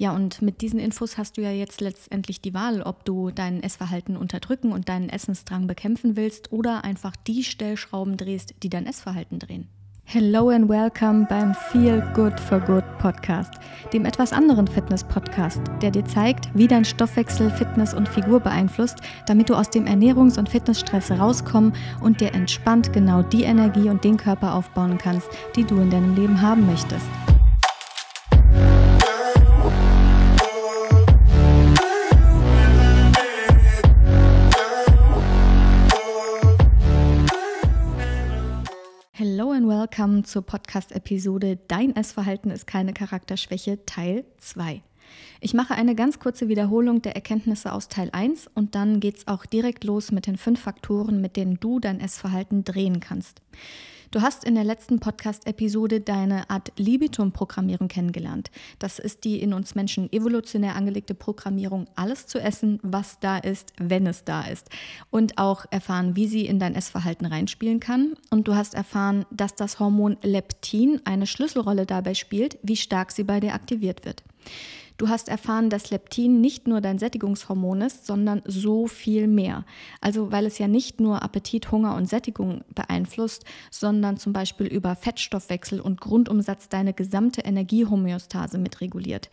Ja, 0.00 0.14
und 0.14 0.42
mit 0.42 0.60
diesen 0.60 0.78
Infos 0.78 1.18
hast 1.18 1.36
du 1.36 1.42
ja 1.42 1.50
jetzt 1.50 1.80
letztendlich 1.80 2.40
die 2.40 2.54
Wahl, 2.54 2.82
ob 2.82 3.04
du 3.04 3.32
dein 3.32 3.64
Essverhalten 3.64 4.16
unterdrücken 4.16 4.70
und 4.70 4.88
deinen 4.88 5.08
Essensdrang 5.08 5.66
bekämpfen 5.66 6.14
willst 6.14 6.52
oder 6.52 6.84
einfach 6.84 7.16
die 7.16 7.42
Stellschrauben 7.42 8.16
drehst, 8.16 8.54
die 8.62 8.68
dein 8.68 8.86
Essverhalten 8.86 9.40
drehen. 9.40 9.66
Hello 10.04 10.50
and 10.50 10.68
welcome 10.68 11.26
beim 11.28 11.52
Feel 11.52 12.00
Good 12.14 12.38
for 12.38 12.60
Good 12.60 12.84
Podcast, 12.98 13.52
dem 13.92 14.04
etwas 14.04 14.32
anderen 14.32 14.68
Fitness-Podcast, 14.68 15.62
der 15.82 15.90
dir 15.90 16.04
zeigt, 16.04 16.48
wie 16.54 16.68
dein 16.68 16.84
Stoffwechsel 16.84 17.50
Fitness 17.50 17.92
und 17.92 18.08
Figur 18.08 18.38
beeinflusst, 18.38 18.98
damit 19.26 19.50
du 19.50 19.54
aus 19.56 19.68
dem 19.68 19.86
Ernährungs- 19.86 20.38
und 20.38 20.48
Fitnessstress 20.48 21.10
rauskommen 21.10 21.74
und 22.00 22.20
dir 22.20 22.32
entspannt 22.34 22.92
genau 22.92 23.22
die 23.22 23.42
Energie 23.42 23.90
und 23.90 24.04
den 24.04 24.16
Körper 24.16 24.54
aufbauen 24.54 24.96
kannst, 24.96 25.28
die 25.56 25.64
du 25.64 25.76
in 25.80 25.90
deinem 25.90 26.14
Leben 26.14 26.40
haben 26.40 26.66
möchtest. 26.66 27.04
Welcome 39.68 40.22
zur 40.22 40.46
Podcast-Episode 40.46 41.58
Dein 41.68 41.94
Essverhalten 41.94 42.50
ist 42.50 42.66
keine 42.66 42.94
Charakterschwäche, 42.94 43.84
Teil 43.84 44.24
2. 44.38 44.82
Ich 45.42 45.52
mache 45.52 45.74
eine 45.74 45.94
ganz 45.94 46.18
kurze 46.18 46.48
Wiederholung 46.48 47.02
der 47.02 47.16
Erkenntnisse 47.16 47.74
aus 47.74 47.88
Teil 47.88 48.08
1 48.10 48.48
und 48.54 48.74
dann 48.74 48.98
geht 48.98 49.18
es 49.18 49.28
auch 49.28 49.44
direkt 49.44 49.84
los 49.84 50.10
mit 50.10 50.26
den 50.26 50.38
fünf 50.38 50.60
Faktoren, 50.60 51.20
mit 51.20 51.36
denen 51.36 51.60
du 51.60 51.80
dein 51.80 52.00
Essverhalten 52.00 52.64
drehen 52.64 53.00
kannst. 53.00 53.42
Du 54.10 54.22
hast 54.22 54.44
in 54.44 54.54
der 54.54 54.64
letzten 54.64 55.00
Podcast-Episode 55.00 56.00
deine 56.00 56.48
Art 56.48 56.72
Libitum-Programmierung 56.78 57.88
kennengelernt. 57.88 58.50
Das 58.78 58.98
ist 58.98 59.24
die 59.24 59.38
in 59.42 59.52
uns 59.52 59.74
Menschen 59.74 60.10
evolutionär 60.10 60.76
angelegte 60.76 61.12
Programmierung, 61.12 61.88
alles 61.94 62.26
zu 62.26 62.38
essen, 62.38 62.80
was 62.82 63.20
da 63.20 63.36
ist, 63.36 63.74
wenn 63.76 64.06
es 64.06 64.24
da 64.24 64.46
ist. 64.46 64.70
Und 65.10 65.36
auch 65.36 65.66
erfahren, 65.70 66.16
wie 66.16 66.26
sie 66.26 66.46
in 66.46 66.58
dein 66.58 66.74
Essverhalten 66.74 67.26
reinspielen 67.26 67.80
kann. 67.80 68.14
Und 68.30 68.48
du 68.48 68.54
hast 68.54 68.72
erfahren, 68.72 69.26
dass 69.30 69.54
das 69.54 69.78
Hormon 69.78 70.16
Leptin 70.22 71.02
eine 71.04 71.26
Schlüsselrolle 71.26 71.84
dabei 71.84 72.14
spielt, 72.14 72.58
wie 72.62 72.76
stark 72.76 73.12
sie 73.12 73.24
bei 73.24 73.40
dir 73.40 73.52
aktiviert 73.52 74.06
wird. 74.06 74.22
Du 74.98 75.08
hast 75.08 75.28
erfahren, 75.28 75.70
dass 75.70 75.90
Leptin 75.90 76.40
nicht 76.40 76.66
nur 76.66 76.80
dein 76.80 76.98
Sättigungshormon 76.98 77.82
ist, 77.82 78.04
sondern 78.04 78.42
so 78.44 78.88
viel 78.88 79.28
mehr. 79.28 79.64
Also 80.00 80.32
weil 80.32 80.44
es 80.44 80.58
ja 80.58 80.66
nicht 80.66 81.00
nur 81.00 81.22
Appetit, 81.22 81.70
Hunger 81.70 81.94
und 81.94 82.08
Sättigung 82.08 82.64
beeinflusst, 82.74 83.44
sondern 83.70 84.16
zum 84.16 84.32
Beispiel 84.32 84.66
über 84.66 84.96
Fettstoffwechsel 84.96 85.80
und 85.80 86.00
Grundumsatz 86.00 86.68
deine 86.68 86.94
gesamte 86.94 87.42
Energiehomöostase 87.42 88.58
mitreguliert. 88.58 89.30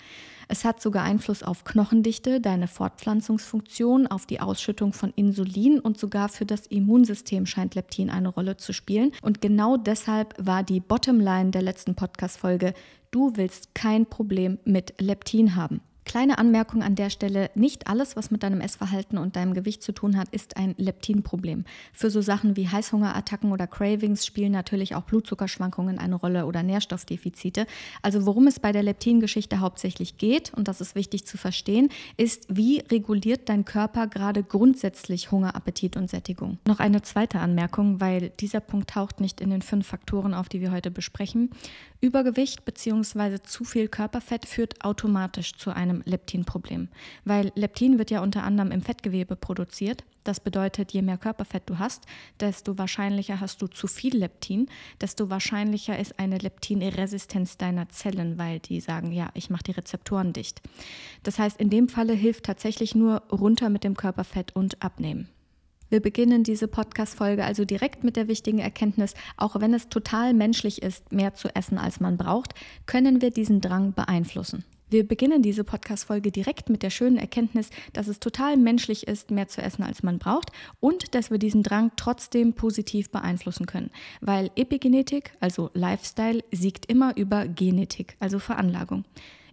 Es 0.48 0.64
hat 0.64 0.80
sogar 0.80 1.04
Einfluss 1.04 1.42
auf 1.42 1.64
Knochendichte, 1.64 2.40
deine 2.40 2.68
Fortpflanzungsfunktion, 2.68 4.06
auf 4.06 4.28
die 4.28 4.42
Ausschüttung 4.42 4.94
von 4.94 5.12
Insulin 5.16 5.80
und 5.80 5.98
sogar 5.98 6.30
für 6.30 6.46
das 6.46 6.68
Immunsystem 6.68 7.48
scheint 7.48 7.74
Leptin 7.74 8.12
eine 8.12 8.30
Rolle 8.30 8.58
zu 8.58 8.72
spielen. 8.72 9.12
Und 9.24 9.42
genau 9.42 9.78
deshalb 9.78 10.36
war 10.38 10.62
die 10.62 10.80
Bottomline 10.80 11.50
der 11.50 11.64
letzten 11.64 11.96
Podcast-Folge, 11.96 12.76
Du 13.16 13.38
willst 13.38 13.74
kein 13.74 14.08
Problem 14.08 14.60
mit 14.66 14.96
Leptin 15.00 15.56
haben. 15.56 15.80
Kleine 16.06 16.38
Anmerkung 16.38 16.84
an 16.84 16.96
der 16.96 17.10
Stelle, 17.10 17.50
nicht 17.56 17.88
alles, 17.88 18.16
was 18.16 18.30
mit 18.30 18.44
deinem 18.44 18.62
Essverhalten 18.62 19.18
und 19.18 19.36
deinem 19.36 19.56
Gewicht 19.56 19.82
zu 19.82 19.92
tun 19.92 20.18
hat, 20.18 20.30
ist 20.30 20.56
ein 20.56 20.76
Leptinproblem. 20.78 21.66
Für 21.94 22.12
so 22.12 22.22
Sachen 22.22 22.56
wie 22.56 22.70
Heißhungerattacken 22.70 23.52
oder 23.52 23.66
Cravings 23.66 24.24
spielen 24.24 24.52
natürlich 24.52 24.94
auch 24.94 25.02
Blutzuckerschwankungen 25.02 25.98
eine 25.98 26.16
Rolle 26.16 26.46
oder 26.46 26.62
Nährstoffdefizite. 26.62 27.66
Also 28.04 28.28
worum 28.28 28.46
es 28.46 28.60
bei 28.60 28.72
der 28.72 28.84
Leptingeschichte 28.84 29.60
hauptsächlich 29.60 30.20
geht, 30.20 30.54
und 30.54 30.68
das 30.68 30.80
ist 30.80 30.94
wichtig 30.94 31.26
zu 31.26 31.38
verstehen, 31.38 31.90
ist, 32.18 32.46
wie 32.50 32.80
reguliert 32.92 33.50
dein 33.50 33.66
Körper 33.66 34.06
gerade 34.06 34.44
grundsätzlich 34.44 35.32
Hunger, 35.32 35.56
Appetit 35.56 35.98
und 35.98 36.10
Sättigung. 36.10 36.60
Noch 36.68 36.80
eine 36.80 37.02
zweite 37.02 37.40
Anmerkung, 37.40 38.00
weil 38.00 38.30
dieser 38.40 38.60
Punkt 38.60 38.92
taucht 38.92 39.22
nicht 39.22 39.42
in 39.42 39.50
den 39.50 39.64
fünf 39.64 39.88
Faktoren 39.88 40.36
auf, 40.36 40.50
die 40.50 40.62
wir 40.62 40.72
heute 40.72 40.92
besprechen. 40.92 41.50
Übergewicht 42.00 42.64
bzw. 42.64 43.40
zu 43.42 43.64
viel 43.64 43.88
Körperfett 43.88 44.46
führt 44.46 44.86
automatisch 44.86 45.56
zu 45.56 45.72
einem 45.72 45.95
Leptinproblem, 46.06 46.90
weil 47.24 47.52
Leptin 47.56 47.98
wird 47.98 48.12
ja 48.12 48.22
unter 48.22 48.44
anderem 48.44 48.72
im 48.72 48.82
Fettgewebe 48.82 49.36
produziert. 49.36 50.04
Das 50.24 50.40
bedeutet, 50.40 50.92
je 50.92 51.02
mehr 51.02 51.18
Körperfett 51.18 51.64
du 51.68 51.78
hast, 51.78 52.06
desto 52.40 52.78
wahrscheinlicher 52.78 53.40
hast 53.40 53.62
du 53.62 53.68
zu 53.68 53.88
viel 53.88 54.18
Leptin, 54.18 54.68
desto 55.00 55.30
wahrscheinlicher 55.30 56.00
ist 56.00 56.20
eine 56.20 56.40
Leptinresistenz 56.40 57.58
deiner 57.58 57.90
Zellen, 57.90 58.38
weil 58.38 58.60
die 58.60 58.80
sagen, 58.80 59.12
ja, 59.12 59.30
ich 59.36 59.50
mache 59.50 59.64
die 59.64 59.72
Rezeptoren 59.72 60.34
dicht. 60.34 60.62
Das 61.24 61.38
heißt, 61.38 61.60
in 61.60 61.70
dem 61.70 61.90
Falle 61.90 62.14
hilft 62.14 62.46
tatsächlich 62.46 62.96
nur 62.96 63.22
runter 63.32 63.70
mit 63.70 63.84
dem 63.84 63.96
Körperfett 63.96 64.56
und 64.56 64.82
abnehmen. 64.82 65.30
Wir 65.90 66.02
beginnen 66.02 66.44
diese 66.44 66.68
Podcast-Folge 66.68 67.46
also 67.46 67.64
direkt 67.64 68.04
mit 68.04 68.16
der 68.16 68.28
wichtigen 68.28 68.60
Erkenntnis, 68.60 69.14
auch 69.38 69.60
wenn 69.60 69.74
es 69.74 69.88
total 69.90 70.34
menschlich 70.34 70.82
ist, 70.82 71.12
mehr 71.12 71.36
zu 71.36 71.56
essen, 71.56 71.78
als 71.78 72.00
man 72.00 72.18
braucht, 72.18 72.56
können 72.88 73.22
wir 73.22 73.30
diesen 73.30 73.62
Drang 73.62 73.94
beeinflussen. 73.94 74.66
Wir 74.96 75.06
beginnen 75.06 75.42
diese 75.42 75.66
Podcast-Folge 75.66 76.32
direkt 76.32 76.70
mit 76.70 76.82
der 76.82 76.90
schönen 76.90 77.18
Erkenntnis, 77.18 77.70
dass 77.92 78.08
es 78.08 78.22
total 78.22 78.56
menschlich 78.56 79.10
ist, 79.10 79.30
mehr 79.30 79.50
zu 79.50 79.62
essen, 79.62 79.84
als 79.84 80.04
man 80.04 80.20
braucht 80.20 80.54
und 80.80 81.14
dass 81.16 81.32
wir 81.32 81.38
diesen 81.38 81.64
Drang 81.64 81.92
trotzdem 81.98 82.54
positiv 82.54 83.10
beeinflussen 83.10 83.66
können. 83.66 83.92
Weil 84.22 84.52
Epigenetik, 84.56 85.34
also 85.42 85.70
Lifestyle, 85.74 86.46
siegt 86.54 86.86
immer 86.86 87.18
über 87.18 87.46
Genetik, 87.46 88.16
also 88.22 88.40
Veranlagung. 88.40 89.04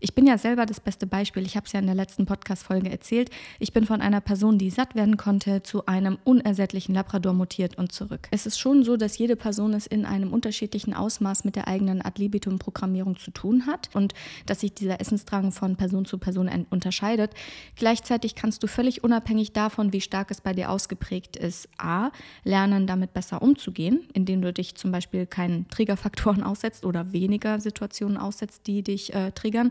Ich 0.05 0.17
bin 0.17 0.27
ja 0.27 0.37
selber 0.37 0.67
das 0.67 0.81
beste 0.81 1.07
Beispiel. 1.07 1.47
Ich 1.47 1.55
habe 1.55 1.67
es 1.67 1.73
ja 1.73 1.79
in 1.79 1.87
der 1.87 1.95
letzten 1.95 2.27
Podcast-Folge 2.27 2.91
erzählt. 2.91 3.31
Ich 3.61 3.73
bin 3.73 3.87
von 3.87 4.01
einer 4.01 4.21
Person, 4.21 4.59
die 4.59 4.69
satt 4.69 4.97
werden 4.97 5.17
konnte, 5.17 5.63
zu 5.63 5.87
einem 5.87 6.19
unersättlichen 6.25 6.93
Labrador 6.93 7.35
mutiert 7.35 7.79
und 7.79 7.93
zurück. 7.93 8.27
Es 8.33 8.45
ist 8.45 8.59
schon 8.59 8.83
so, 8.83 8.97
dass 8.97 9.17
jede 9.17 9.37
Person 9.37 9.75
es 9.75 9.87
in 9.87 10.05
einem 10.05 10.33
unterschiedlichen 10.33 10.93
Ausmaß 10.93 11.45
mit 11.45 11.55
der 11.55 11.69
eigenen 11.69 12.05
Ad 12.05 12.21
libitum-Programmierung 12.21 13.17
zu 13.17 13.31
tun 13.31 13.69
hat 13.69 13.91
und 13.95 14.13
dass 14.47 14.59
sich 14.59 14.75
dieser 14.75 15.01
Essensdrang 15.01 15.53
von 15.53 15.77
Person 15.77 16.05
zu 16.05 16.19
Person 16.19 16.51
unterscheidet. 16.71 17.31
Gleichzeitig 17.77 18.35
kannst 18.35 18.65
du 18.65 18.67
völlig 18.67 19.05
unabhängig 19.05 19.53
davon, 19.53 19.93
wie 19.93 20.01
stark 20.01 20.33
es 20.33 20.41
bei 20.41 20.53
dir 20.53 20.71
ausgeprägt 20.71 21.37
ist, 21.37 21.69
a, 21.79 22.11
lernen, 22.43 22.89
damit 22.89 23.15
besser 23.15 23.41
umzugehen, 23.41 24.09
indem 24.15 24.43
du 24.43 24.53
dich 24.53 24.75
zum 24.75 24.91
Beispiel 24.91 25.27
keinen 25.27 25.69
Triggerfaktoren 25.69 26.43
aussetzt 26.43 26.85
oder 26.85 27.13
weniger 27.13 27.61
Situationen 27.61 28.17
aussetzt, 28.17 28.67
die 28.67 28.83
dich 28.83 29.15
äh, 29.15 29.31
triggern 29.31 29.71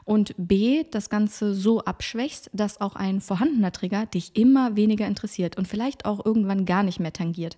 und 0.11 0.33
B, 0.37 0.83
das 0.91 1.09
Ganze 1.09 1.53
so 1.53 1.85
abschwächst, 1.85 2.49
dass 2.51 2.81
auch 2.81 2.97
ein 2.97 3.21
vorhandener 3.21 3.71
Trigger 3.71 4.05
dich 4.07 4.35
immer 4.35 4.75
weniger 4.75 5.07
interessiert 5.07 5.57
und 5.57 5.69
vielleicht 5.69 6.03
auch 6.03 6.25
irgendwann 6.25 6.65
gar 6.65 6.83
nicht 6.83 6.99
mehr 6.99 7.13
tangiert. 7.13 7.55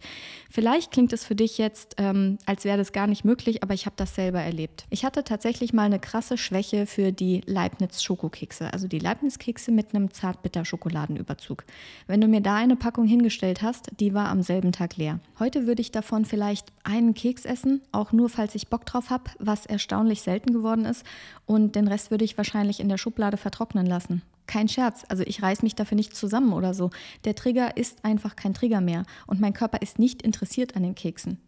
Vielleicht 0.52 0.92
klingt 0.92 1.14
es 1.14 1.26
für 1.26 1.34
dich 1.34 1.58
jetzt, 1.58 1.96
ähm, 1.98 2.38
als 2.46 2.64
wäre 2.64 2.78
das 2.78 2.92
gar 2.92 3.08
nicht 3.08 3.26
möglich, 3.26 3.64
aber 3.64 3.74
ich 3.74 3.88
habe 3.88 3.96
das 3.96 4.14
selber 4.14 4.40
erlebt. 4.40 4.86
Ich 4.92 5.04
hatte 5.04 5.24
tatsächlich 5.24 5.74
mal 5.74 5.86
eine 5.86 5.98
krasse 5.98 6.38
Schwäche 6.38 6.86
für 6.86 7.12
die 7.12 7.42
Leibniz-Schokokekse, 7.48 8.72
also 8.72 8.88
die 8.88 9.00
Leibniz-Kekse 9.00 9.72
mit 9.72 9.96
einem 9.96 10.14
Zartbitter-Schokoladenüberzug. 10.14 11.64
Wenn 12.06 12.22
du 12.22 12.28
mir 12.28 12.42
da 12.42 12.54
eine 12.54 12.76
Packung 12.76 13.06
hingestellt 13.06 13.64
hast, 13.64 13.90
die 14.00 14.14
war 14.14 14.28
am 14.28 14.44
selben 14.44 14.72
Tag 14.72 14.96
leer. 14.98 15.20
Heute 15.40 15.66
würde 15.66 15.82
ich 15.82 15.90
davon 15.90 16.24
vielleicht 16.24 16.68
einen 16.84 17.16
Keks 17.16 17.46
essen, 17.46 17.82
auch 17.92 18.12
nur 18.12 18.30
falls 18.30 18.54
ich 18.54 18.68
Bock 18.68 18.86
drauf 18.86 19.10
habe, 19.10 19.32
was 19.40 19.66
erstaunlich 19.66 20.22
selten 20.22 20.54
geworden 20.54 20.86
ist 20.86 21.04
und 21.48 21.76
den 21.76 21.88
Rest 21.88 22.12
würde 22.12 22.24
ich 22.24 22.38
wahrscheinlich 22.38 22.43
in 22.80 22.90
der 22.90 22.98
Schublade 22.98 23.38
vertrocknen 23.38 23.86
lassen. 23.86 24.22
Kein 24.46 24.68
Scherz, 24.68 25.06
also 25.08 25.24
ich 25.24 25.42
reiß 25.42 25.64
mich 25.64 25.76
dafür 25.76 25.96
nicht 25.96 26.16
zusammen 26.16 26.52
oder 26.52 26.74
so. 26.74 26.90
Der 27.24 27.34
Trigger 27.34 27.78
ist 27.78 28.04
einfach 28.04 28.36
kein 28.36 28.54
Trigger 28.54 28.82
mehr 28.82 29.04
und 29.26 29.40
mein 29.40 29.54
Körper 29.54 29.82
ist 29.82 30.00
nicht 30.00 30.22
interessiert 30.22 30.76
an 30.76 30.84
den 30.84 30.96
Keksen. 30.96 31.40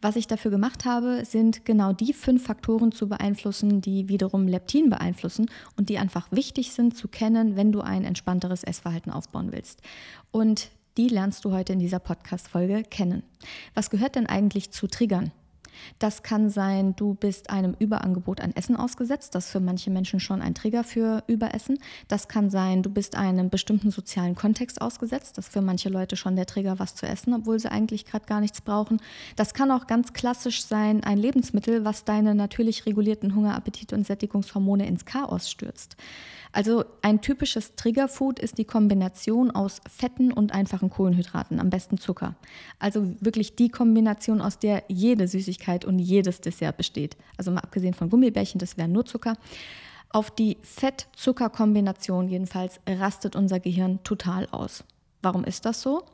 Was 0.00 0.16
ich 0.16 0.26
dafür 0.26 0.50
gemacht 0.50 0.84
habe, 0.84 1.24
sind 1.24 1.64
genau 1.64 1.92
die 1.92 2.12
fünf 2.12 2.44
Faktoren 2.44 2.92
zu 2.92 3.08
beeinflussen, 3.08 3.80
die 3.80 4.08
wiederum 4.08 4.46
Leptin 4.46 4.90
beeinflussen 4.90 5.50
und 5.76 5.88
die 5.88 5.98
einfach 5.98 6.28
wichtig 6.30 6.72
sind 6.72 6.96
zu 6.96 7.08
kennen, 7.08 7.56
wenn 7.56 7.72
du 7.72 7.80
ein 7.80 8.04
entspannteres 8.04 8.62
Essverhalten 8.62 9.10
aufbauen 9.10 9.52
willst. 9.52 9.82
Und 10.30 10.70
die 10.96 11.08
lernst 11.08 11.44
du 11.44 11.52
heute 11.52 11.72
in 11.72 11.78
dieser 11.78 11.98
Podcast-Folge 11.98 12.82
kennen. 12.84 13.22
Was 13.74 13.90
gehört 13.90 14.14
denn 14.14 14.26
eigentlich 14.26 14.70
zu 14.70 14.86
Triggern? 14.86 15.32
Das 15.98 16.22
kann 16.22 16.50
sein, 16.50 16.94
du 16.96 17.14
bist 17.14 17.50
einem 17.50 17.74
Überangebot 17.78 18.40
an 18.40 18.52
Essen 18.54 18.76
ausgesetzt. 18.76 19.34
Das 19.34 19.46
ist 19.46 19.52
für 19.52 19.60
manche 19.60 19.90
Menschen 19.90 20.20
schon 20.20 20.42
ein 20.42 20.54
Trigger 20.54 20.84
für 20.84 21.22
Überessen. 21.26 21.78
Das 22.08 22.28
kann 22.28 22.50
sein, 22.50 22.82
du 22.82 22.90
bist 22.90 23.16
einem 23.16 23.50
bestimmten 23.50 23.90
sozialen 23.90 24.34
Kontext 24.34 24.80
ausgesetzt. 24.80 25.38
Das 25.38 25.46
ist 25.46 25.52
für 25.52 25.62
manche 25.62 25.88
Leute 25.88 26.16
schon 26.16 26.36
der 26.36 26.46
Trigger, 26.46 26.78
was 26.78 26.94
zu 26.94 27.06
essen, 27.06 27.34
obwohl 27.34 27.58
sie 27.58 27.70
eigentlich 27.70 28.04
gerade 28.04 28.26
gar 28.26 28.40
nichts 28.40 28.60
brauchen. 28.60 29.00
Das 29.36 29.54
kann 29.54 29.70
auch 29.70 29.86
ganz 29.86 30.12
klassisch 30.12 30.64
sein, 30.64 31.04
ein 31.04 31.18
Lebensmittel, 31.18 31.84
was 31.84 32.04
deine 32.04 32.34
natürlich 32.34 32.86
regulierten 32.86 33.34
Hunger, 33.34 33.54
Appetit 33.54 33.92
und 33.92 34.06
Sättigungshormone 34.06 34.86
ins 34.86 35.04
Chaos 35.04 35.50
stürzt. 35.50 35.96
Also 36.56 36.84
ein 37.02 37.20
typisches 37.20 37.74
Triggerfood 37.76 38.38
ist 38.38 38.56
die 38.56 38.64
Kombination 38.64 39.50
aus 39.50 39.80
Fetten 39.90 40.32
und 40.32 40.52
einfachen 40.52 40.88
Kohlenhydraten, 40.88 41.60
am 41.60 41.68
besten 41.68 41.98
Zucker. 41.98 42.34
Also 42.78 43.14
wirklich 43.20 43.56
die 43.56 43.68
Kombination, 43.68 44.40
aus 44.40 44.58
der 44.58 44.84
jede 44.88 45.28
Süßigkeit 45.28 45.65
und 45.84 45.98
jedes 45.98 46.40
Dessert 46.40 46.76
besteht. 46.76 47.16
Also 47.36 47.50
mal 47.50 47.60
abgesehen 47.60 47.94
von 47.94 48.10
Gummibärchen, 48.10 48.58
das 48.58 48.76
wäre 48.76 48.88
nur 48.88 49.04
Zucker. 49.04 49.34
Auf 50.10 50.30
die 50.30 50.58
Fett-Zucker-Kombination 50.62 52.28
jedenfalls 52.28 52.80
rastet 52.86 53.36
unser 53.36 53.60
Gehirn 53.60 54.02
total 54.02 54.48
aus. 54.50 54.84
Warum 55.22 55.44
ist 55.44 55.66
das 55.66 55.82
so? 55.82 56.04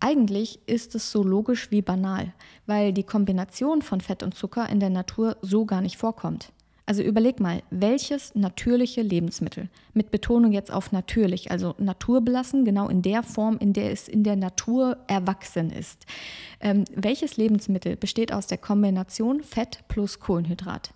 Eigentlich 0.00 0.60
ist 0.66 0.94
es 0.94 1.12
so 1.12 1.22
logisch 1.22 1.70
wie 1.70 1.82
banal, 1.82 2.32
weil 2.66 2.92
die 2.92 3.04
Kombination 3.04 3.82
von 3.82 4.00
Fett 4.00 4.22
und 4.22 4.34
Zucker 4.34 4.68
in 4.68 4.80
der 4.80 4.90
Natur 4.90 5.36
so 5.42 5.64
gar 5.64 5.80
nicht 5.80 5.96
vorkommt. 5.96 6.52
Also 6.84 7.02
überleg 7.02 7.38
mal, 7.38 7.62
welches 7.70 8.34
natürliche 8.34 9.02
Lebensmittel, 9.02 9.68
mit 9.94 10.10
Betonung 10.10 10.52
jetzt 10.52 10.72
auf 10.72 10.90
natürlich, 10.90 11.50
also 11.50 11.74
naturbelassen, 11.78 12.64
genau 12.64 12.88
in 12.88 13.02
der 13.02 13.22
Form, 13.22 13.56
in 13.58 13.72
der 13.72 13.92
es 13.92 14.08
in 14.08 14.24
der 14.24 14.36
Natur 14.36 14.98
erwachsen 15.06 15.70
ist, 15.70 16.06
ähm, 16.60 16.84
welches 16.94 17.36
Lebensmittel 17.36 17.96
besteht 17.96 18.32
aus 18.32 18.48
der 18.48 18.58
Kombination 18.58 19.42
Fett 19.42 19.84
plus 19.86 20.18
Kohlenhydrat? 20.18 20.92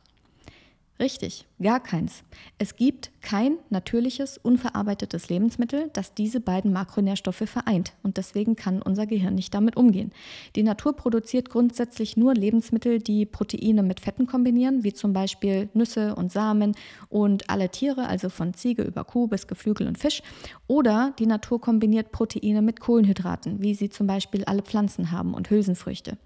Richtig, 0.98 1.46
gar 1.60 1.80
keins. 1.80 2.24
Es 2.56 2.74
gibt 2.74 3.10
kein 3.20 3.58
natürliches, 3.68 4.38
unverarbeitetes 4.38 5.28
Lebensmittel, 5.28 5.90
das 5.92 6.14
diese 6.14 6.40
beiden 6.40 6.72
Makronährstoffe 6.72 7.42
vereint 7.44 7.92
und 8.02 8.16
deswegen 8.16 8.56
kann 8.56 8.80
unser 8.80 9.06
Gehirn 9.06 9.34
nicht 9.34 9.52
damit 9.52 9.76
umgehen. 9.76 10.10
Die 10.54 10.62
Natur 10.62 10.94
produziert 10.94 11.50
grundsätzlich 11.50 12.16
nur 12.16 12.32
Lebensmittel, 12.32 12.98
die 12.98 13.26
Proteine 13.26 13.82
mit 13.82 14.00
Fetten 14.00 14.26
kombinieren, 14.26 14.84
wie 14.84 14.94
zum 14.94 15.12
Beispiel 15.12 15.68
Nüsse 15.74 16.14
und 16.14 16.32
Samen 16.32 16.74
und 17.10 17.50
alle 17.50 17.68
Tiere, 17.68 18.06
also 18.08 18.30
von 18.30 18.54
Ziege 18.54 18.82
über 18.82 19.04
Kuh 19.04 19.26
bis 19.26 19.46
Geflügel 19.46 19.88
und 19.88 19.98
Fisch. 19.98 20.22
Oder 20.66 21.12
die 21.18 21.26
Natur 21.26 21.60
kombiniert 21.60 22.10
Proteine 22.10 22.62
mit 22.62 22.80
Kohlenhydraten, 22.80 23.60
wie 23.60 23.74
sie 23.74 23.90
zum 23.90 24.06
Beispiel 24.06 24.44
alle 24.44 24.62
Pflanzen 24.62 25.10
haben 25.10 25.34
und 25.34 25.50
Hülsenfrüchte. 25.50 26.16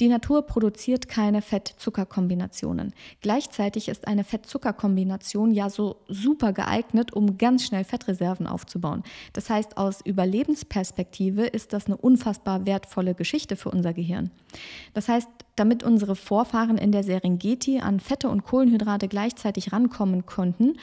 Die 0.00 0.08
Natur 0.08 0.42
produziert 0.46 1.08
keine 1.08 1.42
Fett-Zucker-Kombinationen. 1.42 2.94
Gleichzeitig 3.20 3.88
ist 3.90 4.08
eine 4.08 4.24
Fett-Zucker-Kombination 4.24 5.52
ja 5.52 5.68
so 5.68 5.96
super 6.08 6.54
geeignet, 6.54 7.12
um 7.12 7.36
ganz 7.36 7.66
schnell 7.66 7.84
Fettreserven 7.84 8.46
aufzubauen. 8.46 9.02
Das 9.34 9.50
heißt, 9.50 9.76
aus 9.76 10.00
Überlebensperspektive 10.00 11.44
ist 11.44 11.74
das 11.74 11.84
eine 11.84 11.98
unfassbar 11.98 12.64
wertvolle 12.64 13.14
Geschichte 13.14 13.56
für 13.56 13.70
unser 13.70 13.92
Gehirn. 13.92 14.30
Das 14.94 15.08
heißt, 15.08 15.28
damit 15.56 15.82
unsere 15.82 16.16
Vorfahren 16.16 16.78
in 16.78 16.92
der 16.92 17.02
Serengeti 17.02 17.80
an 17.80 18.00
Fette 18.00 18.30
und 18.30 18.44
Kohlenhydrate 18.44 19.06
gleichzeitig 19.06 19.70
rankommen 19.70 20.24
konnten, 20.24 20.78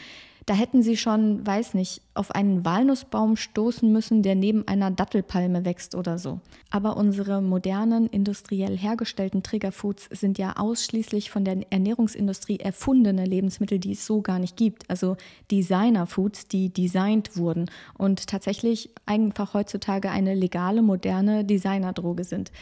da 0.47 0.53
hätten 0.53 0.81
sie 0.81 0.95
schon, 0.95 1.45
weiß 1.45 1.73
nicht, 1.73 2.01
auf 2.13 2.31
einen 2.31 2.63
Walnussbaum 2.63 3.35
stoßen 3.35 3.91
müssen, 3.91 4.23
der 4.23 4.33
neben 4.33 4.65
einer 4.65 4.89
Dattelpalme 4.91 5.65
wächst 5.65 5.94
oder 5.94 6.17
so. 6.17 6.39
Aber 6.69 6.95
unsere 6.95 7.41
modernen, 7.41 8.07
industriell 8.07 8.77
hergestellten 8.77 9.44
Triggerfoods 9.44 10.07
sind 10.09 10.38
ja 10.38 10.55
ausschließlich 10.55 11.31
von 11.31 11.44
der 11.44 11.69
Ernährungsindustrie 11.69 12.61
erfundene 12.61 13.25
Lebensmittel, 13.25 13.77
die 13.77 13.91
es 13.91 14.05
so 14.05 14.21
gar 14.21 14.39
nicht 14.39 14.55
gibt. 14.55 14.89
Also 14.89 15.17
Designerfoods, 15.51 16.47
die 16.47 16.69
designt 16.69 17.35
wurden 17.35 17.69
und 17.97 18.27
tatsächlich 18.27 18.91
einfach 19.05 19.53
heutzutage 19.53 20.11
eine 20.11 20.33
legale, 20.33 20.81
moderne 20.81 21.44
Designerdroge 21.44 22.23
sind. 22.23 22.53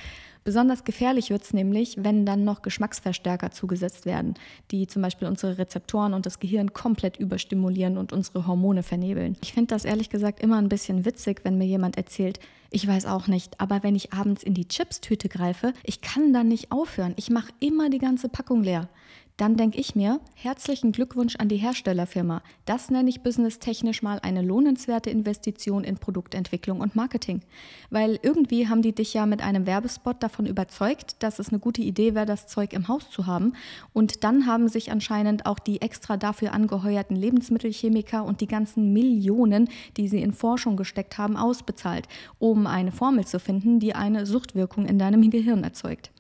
Besonders 0.48 0.84
gefährlich 0.84 1.32
wird 1.32 1.42
es 1.42 1.54
nämlich, 1.54 1.98
wenn 2.04 2.24
dann 2.24 2.44
noch 2.44 2.62
Geschmacksverstärker 2.62 3.50
zugesetzt 3.50 4.06
werden, 4.06 4.36
die 4.70 4.86
zum 4.86 5.02
Beispiel 5.02 5.28
unsere 5.28 5.58
Rezeptoren 5.58 6.14
und 6.14 6.28
das 6.28 6.40
Gehirn 6.40 6.72
komplett 6.72 7.18
überstimulieren 7.18 7.98
und 7.98 8.14
unsere 8.14 8.46
Hormone 8.46 8.84
vernebeln. 8.84 9.38
Ich 9.42 9.54
finde 9.54 9.74
das 9.74 9.86
ehrlich 9.86 10.12
gesagt 10.12 10.40
immer 10.40 10.60
ein 10.60 10.70
bisschen 10.70 11.04
witzig, 11.04 11.42
wenn 11.42 11.58
mir 11.58 11.66
jemand 11.66 11.98
erzählt, 11.98 12.40
ich 12.70 12.88
weiß 12.88 13.08
auch 13.08 13.26
nicht, 13.26 13.60
aber 13.60 13.82
wenn 13.82 13.96
ich 13.96 14.14
abends 14.14 14.44
in 14.44 14.54
die 14.54 14.68
Chipstüte 14.68 15.30
greife, 15.30 15.74
ich 15.84 16.02
kann 16.02 16.32
dann 16.32 16.50
nicht 16.50 16.72
aufhören. 16.72 17.14
Ich 17.16 17.32
mache 17.32 17.52
immer 17.60 17.90
die 17.90 17.98
ganze 17.98 18.30
Packung 18.30 18.62
leer 18.62 18.88
dann 19.38 19.58
denke 19.58 19.80
ich 19.80 19.96
mir, 19.96 20.22
herzlichen 20.34 20.94
Glückwunsch 20.94 21.36
an 21.36 21.50
die 21.50 21.58
Herstellerfirma. 21.58 22.42
Das 22.66 22.90
nenne 22.90 23.10
ich 23.10 23.22
businesstechnisch 23.22 24.02
mal 24.02 24.20
eine 24.20 24.42
lohnenswerte 24.42 25.10
Investition 25.10 25.84
in 25.84 25.98
Produktentwicklung 25.98 26.80
und 26.80 26.96
Marketing. 26.96 27.42
Weil 27.90 28.18
irgendwie 28.22 28.70
haben 28.70 28.82
die 28.82 28.96
dich 28.96 29.14
ja 29.14 29.26
mit 29.26 29.42
einem 29.42 29.66
Werbespot 29.66 30.24
davon 30.24 30.46
überzeugt, 30.46 31.18
dass 31.22 31.40
es 31.40 31.50
eine 31.50 31.60
gute 31.60 31.82
Idee 31.82 32.16
wäre, 32.16 32.26
das 32.26 32.48
Zeug 32.48 32.72
im 32.72 32.88
Haus 32.88 33.10
zu 33.10 33.26
haben. 33.26 33.54
Und 33.92 34.24
dann 34.24 34.46
haben 34.46 34.70
sich 34.70 34.90
anscheinend 34.92 35.46
auch 35.46 35.60
die 35.60 35.82
extra 35.82 36.16
dafür 36.16 36.54
angeheuerten 36.54 37.18
Lebensmittelchemiker 37.18 38.24
und 38.24 38.40
die 38.40 38.48
ganzen 38.48 38.94
Millionen, 38.94 39.68
die 39.98 40.08
sie 40.08 40.22
in 40.22 40.32
Forschung 40.32 40.78
gesteckt 40.78 41.18
haben, 41.18 41.36
ausbezahlt, 41.36 42.08
um 42.40 42.68
eine 42.68 42.94
Formel 42.94 43.26
zu 43.26 43.40
finden, 43.40 43.82
die 43.82 43.96
eine 43.96 44.26
Suchtwirkung 44.26 44.86
in 44.86 44.98
deinem 44.98 45.30
Gehirn 45.30 45.66
erzeugt. 45.66 46.12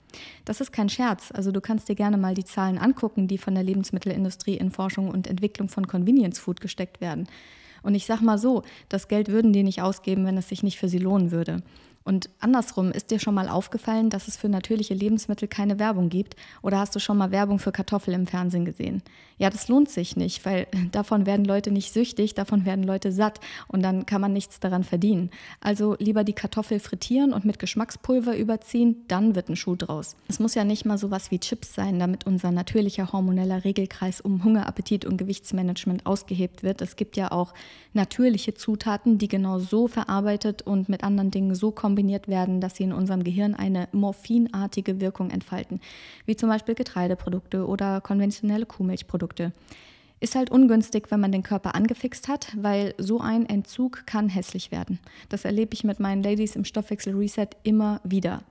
Das 0.46 0.62
ist 0.62 0.72
kein 0.72 0.90
Scherz. 0.90 1.32
Also 1.34 1.52
du 1.52 1.62
kannst 1.62 1.90
dir 1.90 1.96
gerne 1.96 2.18
mal 2.18 2.34
die 2.34 2.46
Zahlen 2.46 2.78
angucken, 2.78 3.28
die 3.28 3.38
von 3.38 3.56
der 3.56 3.64
Lebensmittelindustrie 3.64 4.58
in 4.58 4.72
Forschung 4.72 5.10
und 5.10 5.28
Entwicklung 5.28 5.70
von 5.70 5.88
Convenience 5.88 6.40
Food 6.40 6.62
gesteckt 6.62 7.02
werden. 7.02 7.28
Und 7.84 7.96
ich 7.96 8.06
sag 8.06 8.22
mal 8.22 8.38
so, 8.38 8.64
das 8.90 9.08
Geld 9.08 9.30
würden 9.30 9.54
die 9.54 9.64
nicht 9.64 9.82
ausgeben, 9.82 10.26
wenn 10.26 10.38
es 10.38 10.50
sich 10.50 10.64
nicht 10.64 10.80
für 10.80 10.90
sie 10.90 10.98
lohnen 10.98 11.32
würde. 11.32 11.62
Und 12.08 12.30
andersrum, 12.40 12.92
ist 12.92 13.10
dir 13.10 13.18
schon 13.18 13.34
mal 13.34 13.50
aufgefallen, 13.50 14.12
dass 14.12 14.28
es 14.28 14.38
für 14.38 14.48
natürliche 14.48 14.94
Lebensmittel 14.94 15.48
keine 15.48 15.80
Werbung 15.80 16.10
gibt? 16.10 16.36
Oder 16.62 16.78
hast 16.78 16.96
du 16.96 17.00
schon 17.00 17.18
mal 17.18 17.32
Werbung 17.32 17.58
für 17.58 17.72
Kartoffeln 17.72 18.14
im 18.14 18.28
Fernsehen 18.28 18.64
gesehen? 18.64 19.02
Ja, 19.40 19.50
das 19.50 19.68
lohnt 19.68 19.90
sich 19.90 20.16
nicht, 20.16 20.46
weil 20.46 20.68
davon 20.92 21.26
werden 21.26 21.46
Leute 21.46 21.72
nicht 21.72 21.92
süchtig, 21.92 22.36
davon 22.36 22.64
werden 22.64 22.84
Leute 22.84 23.12
satt 23.12 23.40
und 23.68 23.82
dann 23.82 24.06
kann 24.06 24.22
man 24.22 24.34
nichts 24.34 24.60
daran 24.60 24.84
verdienen. 24.84 25.32
Also 25.62 25.96
lieber 25.98 26.24
die 26.24 26.34
Kartoffel 26.34 26.80
frittieren 26.80 27.34
und 27.34 27.44
mit 27.44 27.58
Geschmackspulver 27.58 28.38
überziehen, 28.38 29.04
dann 29.08 29.34
wird 29.34 29.50
ein 29.50 29.56
Schuh 29.56 29.76
draus. 29.76 30.16
Es 30.28 30.40
muss 30.40 30.54
ja 30.54 30.64
nicht 30.64 30.86
mal 30.86 31.00
sowas 31.00 31.32
wie 31.32 31.40
Chips 31.40 31.74
sein, 31.74 31.98
damit 31.98 32.28
unser 32.28 32.52
natürlicher 32.52 33.14
hormoneller 33.14 33.64
Regelkreis 33.64 34.22
um 34.22 34.44
Hunger, 34.44 34.68
Appetit 34.68 35.06
und 35.06 35.18
Gewichtsmanagement 35.18 36.06
ausgehebt 36.06 36.62
wird. 36.62 36.84
Es 36.84 36.98
gibt 36.98 37.18
ja 37.18 37.32
auch 37.32 37.56
natürliche 37.94 38.54
Zutaten, 38.54 39.18
die 39.18 39.28
genau 39.28 39.58
so 39.58 39.88
verarbeitet 39.88 40.62
und 40.62 40.88
mit 40.88 41.04
anderen 41.04 41.32
Dingen 41.32 41.56
so 41.56 41.72
kommen, 41.72 41.95
kombiniert 41.96 42.28
werden, 42.28 42.60
dass 42.60 42.76
sie 42.76 42.84
in 42.84 42.92
unserem 42.92 43.24
Gehirn 43.24 43.56
eine 43.56 43.88
morphinartige 43.94 45.00
Wirkung 45.00 45.30
entfalten, 45.30 45.80
wie 46.26 46.36
zum 46.36 46.50
Beispiel 46.50 46.76
Getreideprodukte 46.76 47.66
oder 47.66 48.02
konventionelle 48.02 48.66
Kuhmilchprodukte. 48.66 49.54
Ist 50.20 50.36
halt 50.36 50.52
ungünstig, 50.52 51.10
wenn 51.10 51.22
man 51.22 51.32
den 51.32 51.44
Körper 51.44 51.74
angefixt 51.74 52.28
hat, 52.28 52.52
weil 52.58 52.94
so 52.98 53.22
ein 53.22 53.46
Entzug 53.46 54.06
kann 54.06 54.28
hässlich 54.28 54.72
werden. 54.72 55.00
Das 55.30 55.46
erlebe 55.46 55.74
ich 55.74 55.86
mit 55.86 56.02
meinen 56.02 56.22
Ladies 56.22 56.58
im 56.58 56.66
Stoffwechsel 56.66 57.16
Reset 57.16 57.48
immer 57.64 58.02
wieder. 58.04 58.42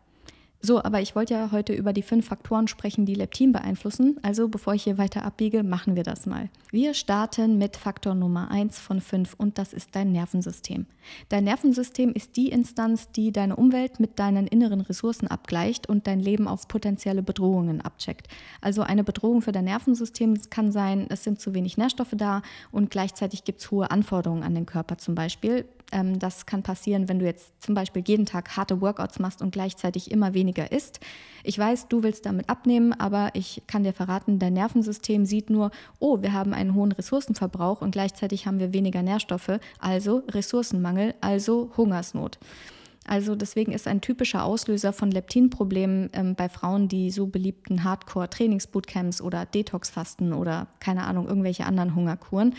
So, 0.65 0.83
aber 0.83 1.03
ich 1.03 1.15
wollte 1.15 1.35
ja 1.35 1.53
heute 1.53 1.75
über 1.75 1.93
die 1.93 2.01
fünf 2.01 2.25
Faktoren 2.25 2.69
sprechen, 2.69 3.05
die 3.05 3.15
Leptin 3.15 3.53
beeinflussen. 3.53 4.17
Also 4.23 4.49
bevor 4.49 4.73
ich 4.73 4.85
hier 4.85 4.97
weiter 4.97 5.23
abbiege, 5.23 5.63
machen 5.63 5.95
wir 5.95 6.05
das 6.05 6.25
mal. 6.25 6.49
Wir 6.71 6.95
starten 6.95 7.59
mit 7.59 7.77
Faktor 7.77 8.15
Nummer 8.15 8.51
eins 8.51 8.79
von 8.79 9.03
fünf 9.03 9.35
und 9.37 9.59
das 9.59 9.75
ist 9.75 9.95
dein 9.95 10.11
Nervensystem. 10.13 10.87
Dein 11.29 11.45
Nervensystem 11.45 12.15
ist 12.15 12.39
die 12.39 12.49
Instanz, 12.49 13.11
die 13.11 13.31
deine 13.31 13.57
Umwelt 13.57 14.01
mit 14.01 14.19
deinen 14.19 14.47
inneren 14.47 14.81
Ressourcen 14.81 15.29
abgleicht 15.29 15.87
und 15.87 16.07
dein 16.07 16.19
Leben 16.19 16.49
auf 16.49 16.67
potenzielle 16.67 17.23
Bedrohungen 17.23 17.83
abcheckt. 17.83 18.29
Also 18.63 18.81
eine 18.81 19.05
Bedrohung 19.05 19.43
für 19.43 19.53
dein 19.53 19.67
Nervensystem 19.67 20.41
kann 20.49 20.73
sein, 20.73 21.09
es 21.11 21.25
sind 21.25 21.43
zu 21.43 21.53
wenig 21.53 21.77
Nährstoffe 21.77 22.15
da 22.17 22.41
und 22.73 22.91
gleichzeitig 22.91 23.45
gibt 23.45 23.61
es 23.61 23.71
hohe 23.71 23.91
Anforderungen 23.91 24.43
an 24.43 24.55
den 24.55 24.65
Körper 24.65 24.97
zum 24.97 25.15
Beispiel. 25.15 25.67
Ähm, 25.95 26.19
das 26.19 26.45
kann 26.45 26.63
passieren, 26.63 27.09
wenn 27.09 27.21
du 27.21 27.25
jetzt 27.25 27.63
zum 27.63 27.75
Beispiel 27.75 28.03
jeden 28.05 28.27
Tag 28.27 28.57
harte 28.57 28.81
Workouts 28.81 29.21
machst 29.21 29.41
und 29.41 29.53
gleichzeitig 29.53 30.11
immer 30.11 30.35
weniger 30.35 30.73
isst. 30.73 31.01
Ich 31.45 31.59
weiß, 31.59 31.89
du 31.89 32.03
willst 32.03 32.27
damit 32.27 32.51
abnehmen, 32.51 32.93
aber 32.93 33.31
ich 33.35 33.63
kann 33.67 33.85
dir 33.85 33.93
verraten, 33.93 34.39
dein 34.39 34.55
Nervensystem 34.55 35.25
sieht 35.25 35.49
nur, 35.49 35.71
oh, 36.01 36.21
wir 36.21 36.33
haben 36.33 36.53
einen 36.53 36.75
hohen 36.75 36.93
Ressourcenverbrauch 36.93 37.81
und 37.81 37.93
gleichzeitig 37.93 38.47
haben 38.47 38.59
wir 38.59 38.73
weniger 38.73 39.03
Nährstoffe, 39.03 39.61
also 39.79 40.25
Ressourcenmangel, 40.29 41.15
also 41.21 41.71
Hungersnot. 41.77 42.39
Also 43.07 43.35
deswegen 43.35 43.73
ist 43.73 43.87
ein 43.87 44.01
typischer 44.01 44.45
Auslöser 44.45 44.93
von 44.93 45.11
Leptinproblemen 45.11 46.11
ähm, 46.15 46.35
bei 46.35 46.49
Frauen 46.49 46.89
die 46.89 47.11
so 47.11 47.27
beliebten 47.27 47.85
Hardcore-Trainingsbootcamps 47.85 49.21
oder 49.21 49.45
Detox-Fasten 49.45 50.33
oder 50.33 50.69
keine 50.81 51.05
Ahnung, 51.05 51.29
irgendwelche 51.29 51.67
anderen 51.67 51.95
Hungerkuren. 51.95 52.55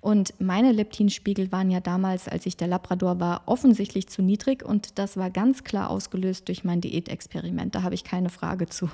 Und 0.00 0.34
meine 0.40 0.72
Leptinspiegel 0.72 1.52
waren 1.52 1.70
ja 1.70 1.80
damals, 1.80 2.28
als 2.28 2.46
ich 2.46 2.56
der 2.56 2.68
Labrador 2.68 3.20
war, 3.20 3.42
offensichtlich 3.46 4.08
zu 4.08 4.22
niedrig 4.22 4.64
und 4.64 4.98
das 4.98 5.16
war 5.16 5.30
ganz 5.30 5.64
klar 5.64 5.90
ausgelöst 5.90 6.48
durch 6.48 6.64
mein 6.64 6.80
Diätexperiment. 6.80 7.74
Da 7.74 7.82
habe 7.82 7.94
ich 7.94 8.04
keine 8.04 8.30
Frage 8.30 8.66
zu. 8.66 8.88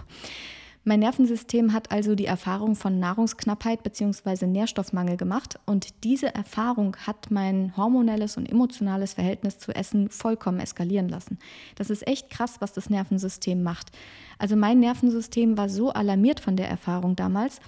Mein 0.88 1.00
Nervensystem 1.00 1.72
hat 1.72 1.90
also 1.90 2.14
die 2.14 2.26
Erfahrung 2.26 2.76
von 2.76 3.00
Nahrungsknappheit 3.00 3.82
bzw. 3.82 4.46
Nährstoffmangel 4.46 5.16
gemacht 5.16 5.58
und 5.66 6.04
diese 6.04 6.32
Erfahrung 6.32 6.96
hat 7.04 7.28
mein 7.28 7.76
hormonelles 7.76 8.36
und 8.36 8.48
emotionales 8.48 9.14
Verhältnis 9.14 9.58
zu 9.58 9.74
Essen 9.74 10.10
vollkommen 10.10 10.60
eskalieren 10.60 11.08
lassen. 11.08 11.40
Das 11.74 11.90
ist 11.90 12.06
echt 12.06 12.30
krass, 12.30 12.60
was 12.60 12.72
das 12.72 12.88
Nervensystem 12.88 13.64
macht. 13.64 13.90
Also 14.38 14.54
mein 14.54 14.78
Nervensystem 14.78 15.58
war 15.58 15.68
so 15.68 15.90
alarmiert 15.90 16.38
von 16.38 16.54
der 16.54 16.68
Erfahrung 16.68 17.16
damals, 17.16 17.58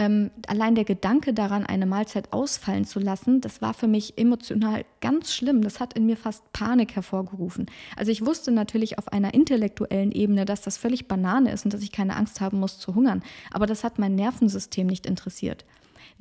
ähm, 0.00 0.30
allein 0.46 0.74
der 0.74 0.84
Gedanke 0.84 1.34
daran, 1.34 1.66
eine 1.66 1.84
Mahlzeit 1.84 2.32
ausfallen 2.32 2.86
zu 2.86 3.00
lassen, 3.00 3.42
das 3.42 3.60
war 3.60 3.74
für 3.74 3.86
mich 3.86 4.16
emotional 4.16 4.86
ganz 5.02 5.34
schlimm. 5.34 5.60
Das 5.60 5.78
hat 5.78 5.92
in 5.92 6.06
mir 6.06 6.16
fast 6.16 6.50
Panik 6.54 6.96
hervorgerufen. 6.96 7.66
Also 7.96 8.10
ich 8.10 8.24
wusste 8.24 8.50
natürlich 8.50 8.96
auf 8.98 9.08
einer 9.08 9.34
intellektuellen 9.34 10.10
Ebene, 10.10 10.46
dass 10.46 10.62
das 10.62 10.78
völlig 10.78 11.06
Banane 11.06 11.52
ist 11.52 11.66
und 11.66 11.74
dass 11.74 11.82
ich 11.82 11.92
keine 11.92 12.16
Angst 12.16 12.40
haben 12.40 12.58
muss 12.58 12.78
zu 12.78 12.94
hungern. 12.94 13.22
Aber 13.50 13.66
das 13.66 13.84
hat 13.84 13.98
mein 13.98 14.14
Nervensystem 14.14 14.86
nicht 14.86 15.04
interessiert. 15.04 15.66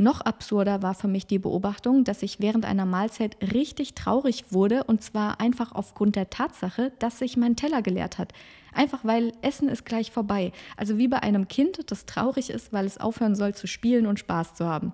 Noch 0.01 0.21
absurder 0.21 0.81
war 0.81 0.93
für 0.93 1.09
mich 1.09 1.27
die 1.27 1.39
Beobachtung, 1.39 2.05
dass 2.05 2.23
ich 2.23 2.39
während 2.39 2.63
einer 2.63 2.85
Mahlzeit 2.85 3.35
richtig 3.53 3.95
traurig 3.95 4.45
wurde 4.49 4.85
und 4.85 5.03
zwar 5.03 5.41
einfach 5.41 5.73
aufgrund 5.73 6.15
der 6.15 6.29
Tatsache, 6.29 6.93
dass 6.99 7.19
sich 7.19 7.35
mein 7.35 7.57
Teller 7.57 7.81
geleert 7.81 8.17
hat. 8.17 8.31
Einfach 8.73 9.03
weil 9.03 9.33
Essen 9.41 9.67
ist 9.67 9.85
gleich 9.85 10.09
vorbei. 10.09 10.53
Also 10.77 10.97
wie 10.97 11.09
bei 11.09 11.21
einem 11.21 11.49
Kind, 11.49 11.91
das 11.91 12.05
traurig 12.05 12.49
ist, 12.49 12.71
weil 12.71 12.85
es 12.85 12.97
aufhören 12.97 13.35
soll 13.35 13.53
zu 13.53 13.67
spielen 13.67 14.07
und 14.07 14.19
Spaß 14.19 14.53
zu 14.53 14.65
haben 14.65 14.93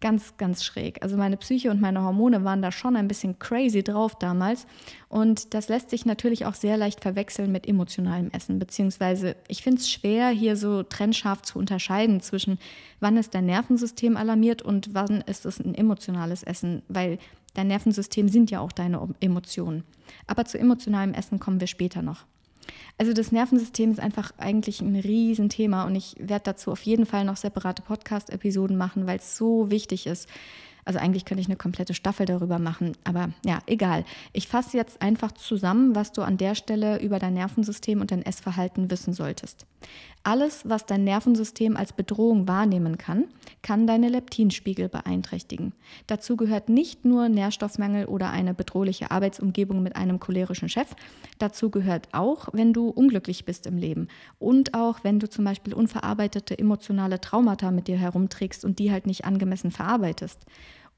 ganz, 0.00 0.36
ganz 0.36 0.64
schräg. 0.64 1.02
Also 1.02 1.16
meine 1.16 1.36
Psyche 1.36 1.70
und 1.70 1.80
meine 1.80 2.02
Hormone 2.02 2.44
waren 2.44 2.62
da 2.62 2.70
schon 2.70 2.96
ein 2.96 3.08
bisschen 3.08 3.38
crazy 3.38 3.82
drauf 3.82 4.16
damals. 4.18 4.66
Und 5.08 5.54
das 5.54 5.68
lässt 5.68 5.90
sich 5.90 6.06
natürlich 6.06 6.46
auch 6.46 6.54
sehr 6.54 6.76
leicht 6.76 7.00
verwechseln 7.00 7.50
mit 7.50 7.66
emotionalem 7.66 8.30
Essen. 8.30 8.58
Beziehungsweise 8.58 9.36
ich 9.48 9.62
finde 9.62 9.80
es 9.80 9.90
schwer, 9.90 10.28
hier 10.28 10.56
so 10.56 10.82
trennscharf 10.82 11.42
zu 11.42 11.58
unterscheiden 11.58 12.20
zwischen, 12.20 12.58
wann 13.00 13.16
ist 13.16 13.34
dein 13.34 13.46
Nervensystem 13.46 14.16
alarmiert 14.16 14.62
und 14.62 14.90
wann 14.94 15.22
ist 15.22 15.46
es 15.46 15.58
ein 15.58 15.74
emotionales 15.74 16.42
Essen. 16.42 16.82
Weil 16.88 17.18
dein 17.54 17.68
Nervensystem 17.68 18.28
sind 18.28 18.50
ja 18.50 18.60
auch 18.60 18.72
deine 18.72 19.06
Emotionen. 19.20 19.84
Aber 20.26 20.44
zu 20.44 20.58
emotionalem 20.58 21.12
Essen 21.12 21.40
kommen 21.40 21.60
wir 21.60 21.66
später 21.66 22.02
noch. 22.02 22.24
Also 22.98 23.12
das 23.12 23.32
Nervensystem 23.32 23.90
ist 23.90 24.00
einfach 24.00 24.32
eigentlich 24.38 24.80
ein 24.80 24.96
Riesenthema 24.96 25.84
und 25.84 25.94
ich 25.94 26.16
werde 26.18 26.44
dazu 26.44 26.72
auf 26.72 26.82
jeden 26.82 27.06
Fall 27.06 27.24
noch 27.24 27.36
separate 27.36 27.82
Podcast-Episoden 27.82 28.76
machen, 28.76 29.06
weil 29.06 29.18
es 29.18 29.36
so 29.36 29.70
wichtig 29.70 30.06
ist. 30.06 30.28
Also 30.88 31.00
eigentlich 31.00 31.26
könnte 31.26 31.42
ich 31.42 31.48
eine 31.48 31.56
komplette 31.56 31.92
Staffel 31.92 32.24
darüber 32.24 32.58
machen, 32.58 32.96
aber 33.04 33.28
ja, 33.44 33.58
egal. 33.66 34.06
Ich 34.32 34.48
fasse 34.48 34.78
jetzt 34.78 35.02
einfach 35.02 35.32
zusammen, 35.32 35.94
was 35.94 36.12
du 36.12 36.22
an 36.22 36.38
der 36.38 36.54
Stelle 36.54 36.98
über 37.02 37.18
dein 37.18 37.34
Nervensystem 37.34 38.00
und 38.00 38.10
dein 38.10 38.22
Essverhalten 38.22 38.90
wissen 38.90 39.12
solltest. 39.12 39.66
Alles, 40.22 40.66
was 40.66 40.86
dein 40.86 41.04
Nervensystem 41.04 41.76
als 41.76 41.92
Bedrohung 41.92 42.48
wahrnehmen 42.48 42.96
kann, 42.96 43.26
kann 43.60 43.86
deine 43.86 44.08
Leptinspiegel 44.08 44.88
beeinträchtigen. 44.88 45.74
Dazu 46.06 46.38
gehört 46.38 46.70
nicht 46.70 47.04
nur 47.04 47.28
Nährstoffmangel 47.28 48.06
oder 48.06 48.30
eine 48.30 48.54
bedrohliche 48.54 49.10
Arbeitsumgebung 49.10 49.82
mit 49.82 49.94
einem 49.94 50.20
cholerischen 50.20 50.70
Chef. 50.70 50.88
Dazu 51.36 51.68
gehört 51.70 52.08
auch, 52.12 52.48
wenn 52.52 52.72
du 52.72 52.88
unglücklich 52.88 53.44
bist 53.44 53.66
im 53.66 53.76
Leben 53.76 54.08
und 54.38 54.72
auch, 54.72 55.04
wenn 55.04 55.20
du 55.20 55.28
zum 55.28 55.44
Beispiel 55.44 55.74
unverarbeitete 55.74 56.58
emotionale 56.58 57.20
Traumata 57.20 57.70
mit 57.70 57.88
dir 57.88 57.98
herumträgst 57.98 58.64
und 58.64 58.78
die 58.78 58.90
halt 58.90 59.06
nicht 59.06 59.26
angemessen 59.26 59.70
verarbeitest. 59.70 60.46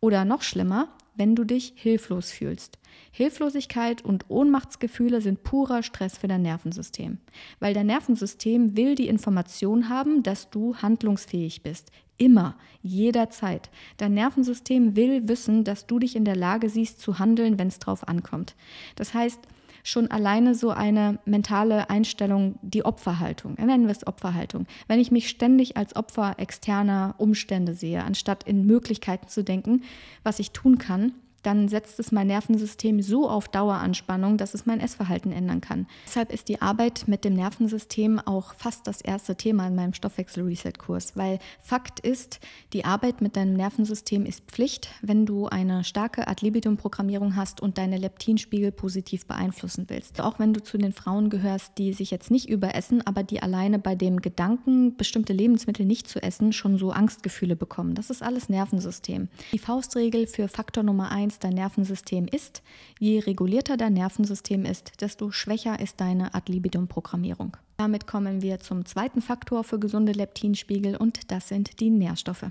Oder 0.00 0.25
noch 0.25 0.42
schlimmer, 0.42 0.88
wenn 1.14 1.37
du 1.37 1.45
dich 1.45 1.75
hilflos 1.76 2.30
fühlst. 2.30 2.78
Hilflosigkeit 3.12 4.02
und 4.04 4.25
Ohnmachtsgefühle 4.28 5.21
sind 5.21 5.42
purer 5.42 5.83
Stress 5.83 6.16
für 6.19 6.28
dein 6.28 6.42
Nervensystem, 6.42 7.19
weil 7.59 7.75
dein 7.75 7.87
Nervensystem 7.87 8.76
will 8.76 8.95
die 8.95 9.09
Information 9.09 9.88
haben, 9.88 10.23
dass 10.23 10.50
du 10.50 10.76
handlungsfähig 10.76 11.62
bist. 11.62 11.90
Immer, 12.16 12.57
jederzeit. 12.83 13.71
Dein 13.97 14.14
Nervensystem 14.14 14.97
will 14.97 15.28
wissen, 15.28 15.64
dass 15.64 15.87
du 15.87 15.99
dich 15.99 16.16
in 16.16 16.25
der 16.25 16.37
Lage 16.37 16.69
siehst 16.69 17.00
zu 17.00 17.19
handeln, 17.19 17.59
wenn 17.59 17.69
es 17.69 17.78
drauf 17.78 18.07
ankommt. 18.09 18.54
Das 18.97 19.14
heißt, 19.14 19.40
schon 19.83 20.11
alleine 20.11 20.55
so 20.55 20.71
eine 20.71 21.19
mentale 21.25 21.91
Einstellung, 21.91 22.59
die 22.63 22.85
Opferhaltung, 22.85 23.55
nennen 23.55 23.87
wir 23.87 23.93
es 23.93 24.07
Opferhaltung. 24.07 24.67
Wenn 24.89 25.01
ich 25.01 25.11
mich 25.11 25.29
ständig 25.29 25.77
als 25.77 25.97
Opfer 25.97 26.35
externer 26.39 27.15
Umstände 27.19 27.75
sehe, 27.75 28.05
anstatt 28.05 28.45
in 28.45 28.67
Möglichkeiten 28.67 29.29
zu 29.29 29.45
denken, 29.45 29.83
was 30.23 30.39
ich 30.39 30.53
tun 30.53 30.79
kann, 30.79 31.13
dann 31.43 31.69
setzt 31.69 31.99
es 32.01 32.13
mein 32.13 32.27
Nervensystem 32.27 33.03
so 33.03 33.29
auf 33.29 33.49
Daueranspannung, 33.49 34.37
dass 34.37 34.55
es 34.55 34.67
mein 34.67 34.81
Essverhalten 34.81 35.33
ändern 35.33 35.61
kann. 35.61 35.87
Deshalb 36.07 36.33
ist 36.33 36.49
die 36.49 36.61
Arbeit 36.61 37.05
mit 37.07 37.25
dem 37.25 37.35
Nervensystem 37.35 38.19
auch 38.19 38.55
fast 38.55 38.87
das 38.87 39.01
erste 39.01 39.37
Thema 39.37 39.67
in 39.67 39.75
meinem 39.75 39.95
Stoffwechsel-Reset-Kurs, 39.95 41.17
weil 41.17 41.39
Fakt 41.61 42.01
ist, 42.01 42.41
die 42.73 42.85
Arbeit 42.85 43.21
mit 43.21 43.37
deinem 43.37 43.55
Nervensystem 43.55 44.27
ist 44.27 44.45
Pflicht, 44.45 44.89
wenn 45.03 45.27
du 45.27 45.47
eine 45.47 45.85
starke 45.85 46.29
Ad-Libitum-Programmierung 46.29 47.37
hast 47.37 47.61
und 47.61 47.79
deine 47.79 47.97
Leptinspiegel 47.97 48.73
positiv 48.73 49.27
beeinflussen 49.27 49.87
willst. 49.89 50.21
Auch 50.21 50.39
wenn 50.39 50.53
du 50.53 50.63
zu 50.63 50.79
den 50.79 50.93
Frauen 50.93 51.31
gehörst, 51.31 51.79
die 51.79 51.93
sich 51.93 52.11
jetzt 52.11 52.31
nicht 52.31 52.49
überessen, 52.49 53.07
aber 53.07 53.23
die 53.23 53.43
alleine 53.43 53.79
bei 53.79 53.95
dem 53.95 54.21
Gedanken, 54.21 54.97
bestimmte 54.97 55.33
Lebensmittel 55.33 55.87
nicht 55.87 56.09
zu 56.09 56.23
essen, 56.23 56.53
schon 56.53 56.79
so 56.79 56.93
Angstgefühle 56.93 57.57
bekommen. 57.57 57.95
Das 57.95 58.11
ist 58.11 58.23
alles 58.23 58.49
Nervensystem. 58.49 59.29
Die 59.53 59.59
Faustregel 59.59 60.27
für 60.27 60.49
Faktor 60.49 60.83
Nummer 60.83 61.11
eins 61.31 61.39
dein 61.39 61.55
Nervensystem 61.55 62.27
ist, 62.27 62.61
je 62.99 63.21
regulierter 63.21 63.77
dein 63.77 63.93
Nervensystem 63.93 64.65
ist, 64.65 65.01
desto 65.01 65.31
schwächer 65.31 65.79
ist 65.79 66.01
deine 66.01 66.35
Ad-Libidum-Programmierung. 66.35 67.57
Damit 67.81 68.07
kommen 68.07 68.43
wir 68.43 68.61
zum 68.61 68.85
zweiten 68.85 69.23
Faktor 69.23 69.65
für 69.65 69.79
gesunde 69.79 70.13
Leptinspiegel 70.13 70.97
und 70.97 71.31
das 71.31 71.49
sind 71.49 71.81
die 71.81 71.89
Nährstoffe. 71.89 72.45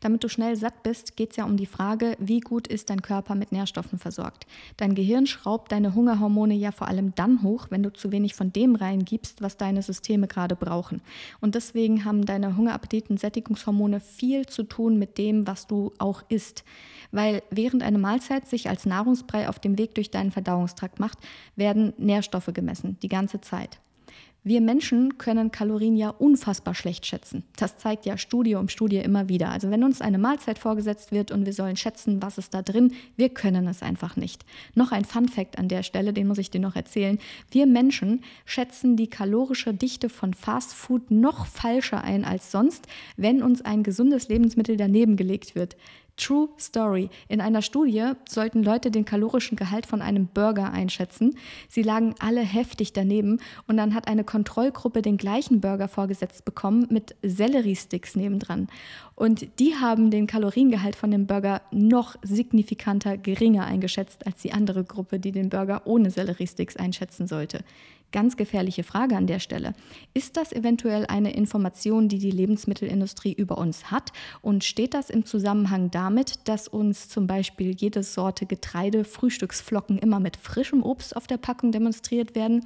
Damit 0.00 0.24
du 0.24 0.28
schnell 0.28 0.56
satt 0.56 0.82
bist, 0.82 1.16
geht 1.16 1.30
es 1.30 1.36
ja 1.36 1.44
um 1.44 1.56
die 1.56 1.66
Frage, 1.66 2.16
wie 2.18 2.40
gut 2.40 2.66
ist 2.66 2.90
dein 2.90 3.00
Körper 3.00 3.36
mit 3.36 3.52
Nährstoffen 3.52 4.00
versorgt. 4.00 4.44
Dein 4.78 4.96
Gehirn 4.96 5.28
schraubt 5.28 5.70
deine 5.70 5.94
Hungerhormone 5.94 6.54
ja 6.54 6.72
vor 6.72 6.88
allem 6.88 7.14
dann 7.14 7.44
hoch, 7.44 7.68
wenn 7.70 7.84
du 7.84 7.92
zu 7.92 8.10
wenig 8.10 8.34
von 8.34 8.52
dem 8.52 8.74
reingibst, 8.74 9.40
was 9.40 9.56
deine 9.56 9.82
Systeme 9.82 10.26
gerade 10.26 10.56
brauchen. 10.56 11.00
Und 11.40 11.54
deswegen 11.54 12.04
haben 12.04 12.26
deine 12.26 12.56
Hungerappetit- 12.56 13.08
und 13.08 13.20
Sättigungshormone 13.20 14.00
viel 14.00 14.46
zu 14.46 14.64
tun 14.64 14.98
mit 14.98 15.16
dem, 15.16 15.46
was 15.46 15.68
du 15.68 15.92
auch 15.98 16.24
isst. 16.28 16.64
Weil 17.12 17.44
während 17.50 17.84
eine 17.84 17.98
Mahlzeit 17.98 18.48
sich 18.48 18.68
als 18.68 18.84
Nahrungsbrei 18.84 19.48
auf 19.48 19.60
dem 19.60 19.78
Weg 19.78 19.94
durch 19.94 20.10
deinen 20.10 20.32
Verdauungstrakt 20.32 20.98
macht, 20.98 21.18
werden 21.54 21.92
Nährstoffe 21.98 22.50
gemessen, 22.52 22.96
die 23.00 23.08
ganze 23.08 23.40
Zeit. 23.40 23.78
Wir 24.44 24.60
Menschen 24.60 25.18
können 25.18 25.52
Kalorien 25.52 25.96
ja 25.96 26.08
unfassbar 26.10 26.74
schlecht 26.74 27.06
schätzen. 27.06 27.44
Das 27.56 27.78
zeigt 27.78 28.06
ja 28.06 28.18
Studie 28.18 28.56
um 28.56 28.68
Studie 28.68 28.96
immer 28.96 29.28
wieder. 29.28 29.50
Also 29.50 29.70
wenn 29.70 29.84
uns 29.84 30.00
eine 30.00 30.18
Mahlzeit 30.18 30.58
vorgesetzt 30.58 31.12
wird 31.12 31.30
und 31.30 31.46
wir 31.46 31.52
sollen 31.52 31.76
schätzen, 31.76 32.20
was 32.20 32.38
ist 32.38 32.52
da 32.52 32.60
drin, 32.60 32.92
wir 33.14 33.28
können 33.28 33.68
es 33.68 33.84
einfach 33.84 34.16
nicht. 34.16 34.44
Noch 34.74 34.90
ein 34.90 35.04
Fun 35.04 35.28
fact 35.28 35.58
an 35.60 35.68
der 35.68 35.84
Stelle, 35.84 36.12
den 36.12 36.26
muss 36.26 36.38
ich 36.38 36.50
dir 36.50 36.60
noch 36.60 36.74
erzählen. 36.74 37.20
Wir 37.52 37.66
Menschen 37.66 38.24
schätzen 38.44 38.96
die 38.96 39.06
kalorische 39.06 39.74
Dichte 39.74 40.08
von 40.08 40.34
Fast 40.34 40.74
Food 40.74 41.12
noch 41.12 41.46
falscher 41.46 42.02
ein 42.02 42.24
als 42.24 42.50
sonst, 42.50 42.88
wenn 43.16 43.44
uns 43.44 43.62
ein 43.62 43.84
gesundes 43.84 44.26
Lebensmittel 44.26 44.76
daneben 44.76 45.16
gelegt 45.16 45.54
wird. 45.54 45.76
True 46.16 46.48
Story. 46.58 47.08
In 47.28 47.40
einer 47.40 47.62
Studie 47.62 48.12
sollten 48.28 48.62
Leute 48.62 48.90
den 48.90 49.04
kalorischen 49.04 49.56
Gehalt 49.56 49.86
von 49.86 50.02
einem 50.02 50.26
Burger 50.26 50.70
einschätzen. 50.70 51.36
Sie 51.68 51.82
lagen 51.82 52.14
alle 52.18 52.42
heftig 52.42 52.92
daneben 52.92 53.40
und 53.66 53.76
dann 53.76 53.94
hat 53.94 54.08
eine 54.08 54.22
Kontrollgruppe 54.22 55.02
den 55.02 55.16
gleichen 55.16 55.60
Burger 55.60 55.88
vorgesetzt 55.88 56.44
bekommen 56.44 56.86
mit 56.90 57.16
Selleriesticks 57.22 58.14
nebendran. 58.14 58.68
Und 59.14 59.58
die 59.58 59.74
haben 59.76 60.10
den 60.10 60.26
Kaloriengehalt 60.26 60.96
von 60.96 61.10
dem 61.10 61.26
Burger 61.26 61.62
noch 61.70 62.16
signifikanter 62.22 63.16
geringer 63.16 63.64
eingeschätzt 63.64 64.26
als 64.26 64.42
die 64.42 64.52
andere 64.52 64.84
Gruppe, 64.84 65.18
die 65.18 65.32
den 65.32 65.48
Burger 65.48 65.82
ohne 65.86 66.10
Selleriesticks 66.10 66.76
einschätzen 66.76 67.26
sollte. 67.26 67.64
Ganz 68.12 68.36
gefährliche 68.36 68.84
Frage 68.84 69.16
an 69.16 69.26
der 69.26 69.40
Stelle. 69.40 69.74
Ist 70.14 70.36
das 70.36 70.52
eventuell 70.52 71.06
eine 71.06 71.32
Information, 71.34 72.08
die 72.08 72.18
die 72.18 72.30
Lebensmittelindustrie 72.30 73.32
über 73.32 73.58
uns 73.58 73.90
hat? 73.90 74.12
Und 74.42 74.64
steht 74.64 74.94
das 74.94 75.10
im 75.10 75.24
Zusammenhang 75.24 75.90
damit, 75.90 76.46
dass 76.48 76.68
uns 76.68 77.08
zum 77.08 77.26
Beispiel 77.26 77.74
jede 77.74 78.02
Sorte 78.02 78.46
Getreide, 78.46 79.04
Frühstücksflocken 79.04 79.98
immer 79.98 80.20
mit 80.20 80.36
frischem 80.36 80.82
Obst 80.82 81.16
auf 81.16 81.26
der 81.26 81.38
Packung 81.38 81.72
demonstriert 81.72 82.34
werden? 82.34 82.64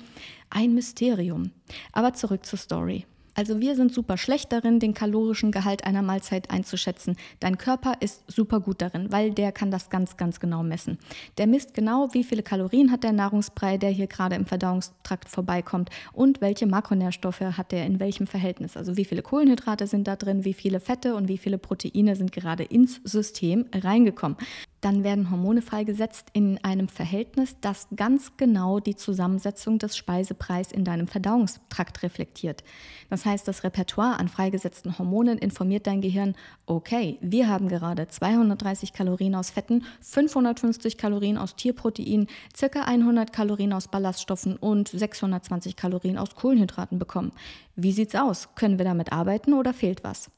Ein 0.51 0.75
Mysterium. 0.75 1.53
Aber 1.93 2.13
zurück 2.13 2.45
zur 2.45 2.59
Story. 2.59 3.07
Also 3.37 3.61
wir 3.61 3.77
sind 3.77 3.93
super 3.93 4.17
schlecht 4.17 4.51
darin, 4.51 4.81
den 4.81 4.95
kalorischen 4.95 5.53
Gehalt 5.53 5.85
einer 5.85 6.01
Mahlzeit 6.01 6.51
einzuschätzen. 6.51 7.17
Dein 7.39 7.59
Körper 7.59 7.97
ist 8.01 8.25
super 8.27 8.61
gut 8.61 8.81
darin, 8.81 9.13
weil 9.13 9.31
der 9.31 9.53
kann 9.53 9.71
das 9.71 9.91
ganz, 9.91 10.17
ganz 10.17 10.41
genau 10.41 10.63
messen. 10.63 10.99
Der 11.37 11.47
misst 11.47 11.75
genau, 11.75 12.09
wie 12.13 12.25
viele 12.25 12.43
Kalorien 12.43 12.91
hat 12.91 13.05
der 13.05 13.13
Nahrungsbrei, 13.13 13.77
der 13.77 13.91
hier 13.91 14.07
gerade 14.07 14.37
im 14.37 14.47
Verdauungstrakt 14.47 15.29
vorbeikommt 15.29 15.91
und 16.15 16.41
welche 16.41 16.67
Makronährstoffe 16.67 17.41
hat 17.41 17.73
der 17.73 17.85
in 17.85 18.01
welchem 18.01 18.27
Verhältnis. 18.27 18.75
Also 18.75 18.97
wie 18.97 19.05
viele 19.05 19.21
Kohlenhydrate 19.21 19.87
sind 19.87 20.09
da 20.09 20.17
drin, 20.17 20.47
wie 20.47 20.55
viele 20.55 20.81
Fette 20.81 21.15
und 21.15 21.29
wie 21.29 21.39
viele 21.39 21.59
Proteine 21.59 22.17
sind 22.17 22.33
gerade 22.33 22.65
ins 22.65 23.03
System 23.05 23.67
reingekommen 23.75 24.39
dann 24.87 25.03
werden 25.03 25.33
Hormone 25.33 25.63
freigesetzt 25.63 26.29
in 26.33 26.63
einem 26.63 26.87
Verhältnis, 26.87 27.57
das 27.61 27.89
ganz 27.97 28.37
genau 28.37 28.79
die 28.79 28.95
Zusammensetzung 28.95 29.81
des 29.81 29.97
Speisepreises 29.97 30.71
in 30.71 30.85
deinem 30.85 31.09
Verdauungstrakt 31.09 32.05
reflektiert. 32.05 32.63
Das 33.11 33.25
heißt, 33.25 33.49
das 33.49 33.65
Repertoire 33.65 34.21
an 34.21 34.29
freigesetzten 34.29 34.97
Hormonen 34.97 35.39
informiert 35.39 35.89
dein 35.89 36.03
Gehirn, 36.03 36.37
okay, 36.67 37.19
wir 37.21 37.49
haben 37.49 37.67
gerade 37.67 38.07
230 38.07 38.93
Kalorien 38.93 39.35
aus 39.35 39.51
Fetten, 39.51 39.83
550 40.03 40.97
Kalorien 40.97 41.37
aus 41.37 41.57
Tierprotein, 41.57 42.29
ca. 42.57 42.83
100 42.83 43.33
Kalorien 43.33 43.73
aus 43.73 43.89
Ballaststoffen 43.89 44.57
und 44.57 44.87
620 44.87 45.75
Kalorien 45.75 46.17
aus 46.17 46.37
Kohlenhydraten 46.37 47.01
bekommen. 47.01 47.33
Wie 47.75 47.91
sieht's 47.91 48.15
aus? 48.15 48.55
Können 48.55 48.79
wir 48.79 48.85
damit 48.85 49.11
arbeiten 49.11 49.53
oder 49.53 49.75
fehlt 49.75 50.05
was? 50.05 50.31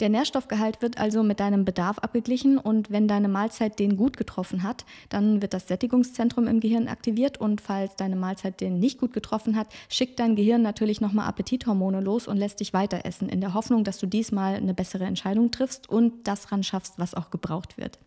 Der 0.00 0.08
Nährstoffgehalt 0.08 0.82
wird 0.82 0.98
also 0.98 1.22
mit 1.22 1.38
deinem 1.38 1.64
Bedarf 1.64 1.98
abgeglichen 1.98 2.58
und 2.58 2.90
wenn 2.90 3.06
deine 3.06 3.28
Mahlzeit 3.28 3.78
den 3.78 3.96
gut 3.96 4.16
getroffen 4.16 4.62
hat, 4.64 4.84
dann 5.08 5.40
wird 5.40 5.54
das 5.54 5.68
Sättigungszentrum 5.68 6.48
im 6.48 6.60
Gehirn 6.60 6.88
aktiviert 6.88 7.38
und 7.38 7.60
falls 7.60 7.94
deine 7.94 8.16
Mahlzeit 8.16 8.60
den 8.60 8.80
nicht 8.80 8.98
gut 8.98 9.12
getroffen 9.12 9.56
hat, 9.56 9.68
schickt 9.88 10.18
dein 10.18 10.34
Gehirn 10.34 10.62
natürlich 10.62 11.00
nochmal 11.00 11.28
Appetithormone 11.28 12.00
los 12.00 12.26
und 12.26 12.38
lässt 12.38 12.60
dich 12.60 12.72
weiter 12.72 13.04
essen, 13.04 13.28
in 13.28 13.40
der 13.40 13.54
Hoffnung, 13.54 13.84
dass 13.84 13.98
du 13.98 14.06
diesmal 14.06 14.56
eine 14.56 14.74
bessere 14.74 15.04
Entscheidung 15.04 15.50
triffst 15.50 15.88
und 15.88 16.26
das 16.26 16.50
ran 16.50 16.64
schaffst, 16.64 16.98
was 16.98 17.14
auch 17.14 17.30
gebraucht 17.30 17.78
wird. 17.78 17.98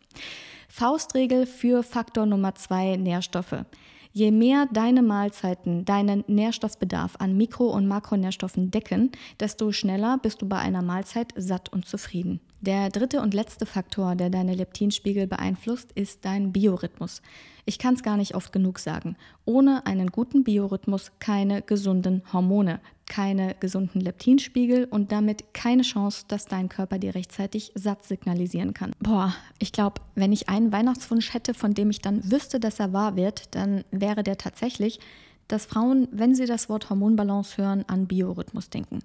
Faustregel 0.68 1.46
für 1.46 1.82
Faktor 1.84 2.26
Nummer 2.26 2.56
zwei 2.56 2.98
Nährstoffe. 2.98 3.66
Je 4.14 4.32
mehr 4.32 4.68
deine 4.72 5.02
Mahlzeiten 5.04 5.86
deinen 5.86 6.24
Nährstoffbedarf 6.28 7.18
an 7.20 7.38
Mikro- 7.38 7.72
und 7.72 7.88
Makronährstoffen 7.88 8.72
decken, 8.72 9.12
desto 9.40 9.72
schneller 9.72 10.18
bist 10.18 10.42
du 10.42 10.48
bei 10.48 10.58
einer 10.58 10.82
Mahlzeit 10.82 11.34
satt 11.36 11.72
und 11.72 11.86
zufrieden. 11.86 12.40
Der 12.60 12.90
dritte 12.90 13.22
und 13.22 13.36
letzte 13.36 13.68
Faktor, 13.68 14.16
der 14.16 14.32
deine 14.32 14.56
Leptinspiegel 14.56 15.28
beeinflusst, 15.28 15.92
ist 15.94 16.26
dein 16.26 16.52
Biorhythmus. 16.52 17.22
Ich 17.66 17.78
kann 17.78 17.94
es 17.94 18.02
gar 18.02 18.18
nicht 18.18 18.34
oft 18.34 18.52
genug 18.52 18.80
sagen. 18.80 19.16
Ohne 19.46 19.86
einen 19.86 20.08
guten 20.08 20.44
Biorhythmus 20.44 21.12
keine 21.20 21.62
gesunden 21.62 22.24
Hormone, 22.34 22.80
keine 23.08 23.56
gesunden 23.60 24.02
Leptinspiegel 24.02 24.86
und 24.86 25.12
damit 25.12 25.54
keine 25.54 25.84
Chance, 25.84 26.26
dass 26.28 26.46
dein 26.46 26.70
Körper 26.70 27.00
dir 27.00 27.16
rechtzeitig 27.16 27.72
satt 27.76 28.06
signalisieren 28.06 28.74
kann. 28.74 28.92
Boah, 29.00 29.34
ich 29.60 29.72
glaube, 29.72 30.02
wenn 30.16 30.32
ich 30.32 30.50
einen 30.50 30.72
Weihnachtswunsch 30.72 31.34
hätte, 31.34 31.54
von 31.54 31.74
dem 31.74 31.90
ich 31.90 32.02
dann 32.02 32.32
wüsste, 32.32 32.60
dass 32.60 32.80
er 32.80 32.94
wahr 32.94 33.16
wird, 33.16 33.56
dann 33.56 33.84
wäre 33.92 34.24
der 34.24 34.38
tatsächlich, 34.38 35.00
dass 35.48 35.66
Frauen, 35.66 36.08
wenn 36.12 36.36
sie 36.36 36.46
das 36.46 36.70
Wort 36.70 36.90
Hormonbalance 36.90 37.58
hören, 37.58 37.86
an 37.88 38.08
Biorhythmus 38.08 38.70
denken. 38.70 39.00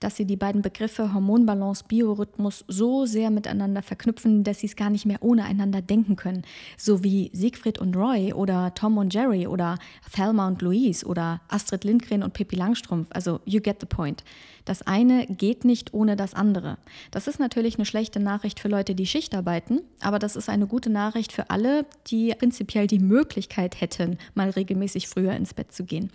Dass 0.00 0.16
sie 0.16 0.24
die 0.24 0.36
beiden 0.36 0.62
Begriffe 0.62 1.12
Hormonbalance, 1.12 1.84
Biorhythmus 1.88 2.64
so 2.68 3.06
sehr 3.06 3.30
miteinander 3.30 3.82
verknüpfen, 3.82 4.44
dass 4.44 4.60
sie 4.60 4.66
es 4.66 4.76
gar 4.76 4.90
nicht 4.90 5.06
mehr 5.06 5.18
ohne 5.22 5.44
einander 5.44 5.82
denken 5.82 6.16
können. 6.16 6.42
So 6.76 7.02
wie 7.02 7.30
Siegfried 7.32 7.78
und 7.78 7.96
Roy 7.96 8.32
oder 8.32 8.74
Tom 8.74 8.98
und 8.98 9.12
Jerry 9.12 9.46
oder 9.46 9.78
Thelma 10.12 10.48
und 10.48 10.62
Louise 10.62 11.04
oder 11.06 11.40
Astrid 11.48 11.84
Lindgren 11.84 12.22
und 12.22 12.32
Pippi 12.32 12.56
Langstrumpf. 12.56 13.08
Also, 13.10 13.40
you 13.44 13.60
get 13.60 13.78
the 13.80 13.86
point. 13.86 14.22
Das 14.68 14.82
eine 14.82 15.26
geht 15.26 15.64
nicht 15.64 15.94
ohne 15.94 16.14
das 16.14 16.34
andere. 16.34 16.76
Das 17.10 17.26
ist 17.26 17.40
natürlich 17.40 17.76
eine 17.76 17.86
schlechte 17.86 18.20
Nachricht 18.20 18.60
für 18.60 18.68
Leute, 18.68 18.94
die 18.94 19.06
Schicht 19.06 19.34
arbeiten, 19.34 19.80
aber 20.02 20.18
das 20.18 20.36
ist 20.36 20.50
eine 20.50 20.66
gute 20.66 20.90
Nachricht 20.90 21.32
für 21.32 21.48
alle, 21.48 21.86
die 22.08 22.34
prinzipiell 22.34 22.86
die 22.86 22.98
Möglichkeit 22.98 23.80
hätten, 23.80 24.18
mal 24.34 24.50
regelmäßig 24.50 25.08
früher 25.08 25.32
ins 25.32 25.54
Bett 25.54 25.72
zu 25.72 25.84
gehen. 25.84 26.10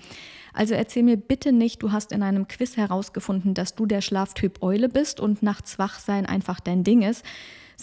Also 0.54 0.76
erzähl 0.76 1.02
mir 1.02 1.18
bitte 1.18 1.52
nicht, 1.52 1.82
du 1.82 1.92
hast 1.92 2.12
in 2.12 2.22
einem 2.22 2.48
Quiz 2.48 2.78
herausgefunden, 2.78 3.56
dass 3.56 3.74
du 3.74 3.88
der 3.88 4.02
Schlaftyp 4.02 4.62
Eule 4.62 4.88
bist 4.88 5.20
und 5.20 5.42
nachts 5.42 5.80
wach 5.80 5.98
sein 5.98 6.28
einfach 6.28 6.60
dein 6.60 6.84
Ding 6.84 7.02
ist 7.02 7.26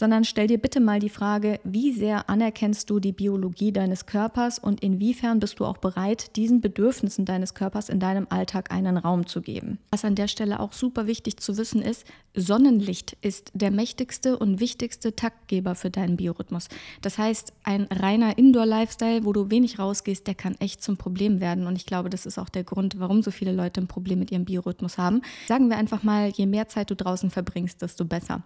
sondern 0.01 0.25
stell 0.25 0.47
dir 0.47 0.57
bitte 0.57 0.81
mal 0.81 0.99
die 0.99 1.11
Frage, 1.11 1.61
wie 1.63 1.93
sehr 1.93 2.31
anerkennst 2.31 2.89
du 2.89 3.01
die 3.01 3.13
Biologie 3.13 3.71
deines 3.71 4.07
Körpers 4.07 4.59
und 4.59 4.83
inwiefern 4.83 5.41
bist 5.41 5.61
du 5.61 5.67
auch 5.67 5.77
bereit, 5.77 6.37
diesen 6.37 6.63
Bedürfnissen 6.63 7.27
deines 7.27 7.53
Körpers 7.53 7.91
in 7.91 8.01
deinem 8.01 8.27
Alltag 8.31 8.73
einen 8.73 8.97
Raum 8.97 9.27
zu 9.27 9.43
geben. 9.43 9.79
Was 9.91 10.07
an 10.07 10.15
der 10.15 10.27
Stelle 10.27 10.59
auch 10.61 10.73
super 10.73 11.07
wichtig 11.07 11.39
zu 11.39 11.59
wissen 11.59 11.83
ist, 11.83 12.07
Sonnenlicht 12.35 13.17
ist 13.23 13.51
der 13.55 13.71
mächtigste 13.71 14.39
und 14.39 14.61
wichtigste 14.61 15.17
Taktgeber 15.17 15.75
für 15.75 15.91
deinen 15.91 16.17
Biorhythmus. 16.17 16.69
Das 17.03 17.19
heißt, 17.19 17.53
ein 17.65 17.85
reiner 17.91 18.39
Indoor-Lifestyle, 18.39 19.25
wo 19.25 19.33
du 19.33 19.51
wenig 19.51 19.79
rausgehst, 19.79 20.27
der 20.27 20.37
kann 20.37 20.55
echt 20.61 20.83
zum 20.83 20.97
Problem 20.97 21.41
werden. 21.41 21.67
Und 21.67 21.77
ich 21.77 21.87
glaube, 21.87 22.09
das 22.09 22.27
ist 22.27 22.39
auch 22.39 22.49
der 22.49 22.63
Grund, 22.63 23.01
warum 23.01 23.23
so 23.23 23.33
viele 23.33 23.53
Leute 23.53 23.81
ein 23.81 23.89
Problem 23.89 24.21
mit 24.21 24.31
ihrem 24.31 24.45
Biorhythmus 24.45 24.97
haben. 24.97 25.23
Sagen 25.49 25.69
wir 25.69 25.77
einfach 25.77 26.05
mal, 26.05 26.29
je 26.29 26.47
mehr 26.47 26.69
Zeit 26.69 26.91
du 26.91 26.97
draußen 26.97 27.31
verbringst, 27.31 27.83
desto 27.83 28.05
besser. 28.05 28.43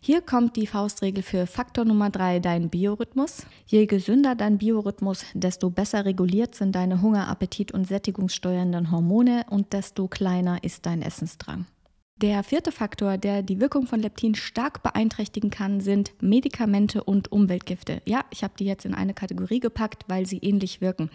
Hier 0.00 0.22
kommt 0.22 0.56
die 0.56 0.66
Faustregel 0.88 1.22
für 1.22 1.46
Faktor 1.46 1.84
Nummer 1.84 2.08
drei, 2.08 2.40
dein 2.40 2.70
Biorhythmus. 2.70 3.44
Je 3.66 3.84
gesünder 3.84 4.34
dein 4.34 4.56
Biorhythmus, 4.56 5.22
desto 5.34 5.68
besser 5.68 6.06
reguliert 6.06 6.54
sind 6.54 6.74
deine 6.74 7.02
Hunger-, 7.02 7.28
Appetit- 7.28 7.72
und 7.72 7.86
sättigungssteuernden 7.86 8.90
Hormone 8.90 9.44
und 9.50 9.74
desto 9.74 10.08
kleiner 10.08 10.64
ist 10.64 10.86
dein 10.86 11.02
Essensdrang. 11.02 11.66
Der 12.20 12.42
vierte 12.42 12.72
Faktor, 12.72 13.16
der 13.16 13.42
die 13.42 13.60
Wirkung 13.60 13.86
von 13.86 14.00
Leptin 14.00 14.34
stark 14.34 14.82
beeinträchtigen 14.82 15.50
kann, 15.50 15.80
sind 15.80 16.12
Medikamente 16.20 17.04
und 17.04 17.30
Umweltgifte. 17.30 18.02
Ja, 18.06 18.24
ich 18.30 18.42
habe 18.42 18.54
die 18.58 18.64
jetzt 18.64 18.84
in 18.84 18.92
eine 18.92 19.14
Kategorie 19.14 19.60
gepackt, 19.60 20.02
weil 20.08 20.26
sie 20.26 20.38
ähnlich 20.38 20.80
wirken. 20.80 21.10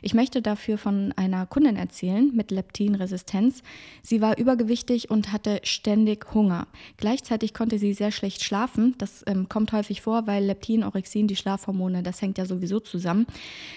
Ich 0.00 0.14
möchte 0.14 0.42
dafür 0.42 0.78
von 0.78 1.12
einer 1.16 1.46
Kundin 1.46 1.74
erzählen 1.74 2.30
mit 2.32 2.52
Leptinresistenz. 2.52 3.64
Sie 4.00 4.20
war 4.20 4.38
übergewichtig 4.38 5.10
und 5.10 5.32
hatte 5.32 5.58
ständig 5.64 6.32
Hunger. 6.32 6.68
Gleichzeitig 6.98 7.52
konnte 7.52 7.80
sie 7.80 7.92
sehr 7.92 8.12
schlecht 8.12 8.44
schlafen. 8.44 8.94
Das 8.98 9.24
ähm, 9.26 9.48
kommt 9.48 9.72
häufig 9.72 10.02
vor, 10.02 10.28
weil 10.28 10.44
Leptin, 10.44 10.84
Orexin, 10.84 11.26
die 11.26 11.34
Schlafhormone, 11.34 12.04
das 12.04 12.22
hängt 12.22 12.38
ja 12.38 12.46
sowieso 12.46 12.78
zusammen. 12.78 13.26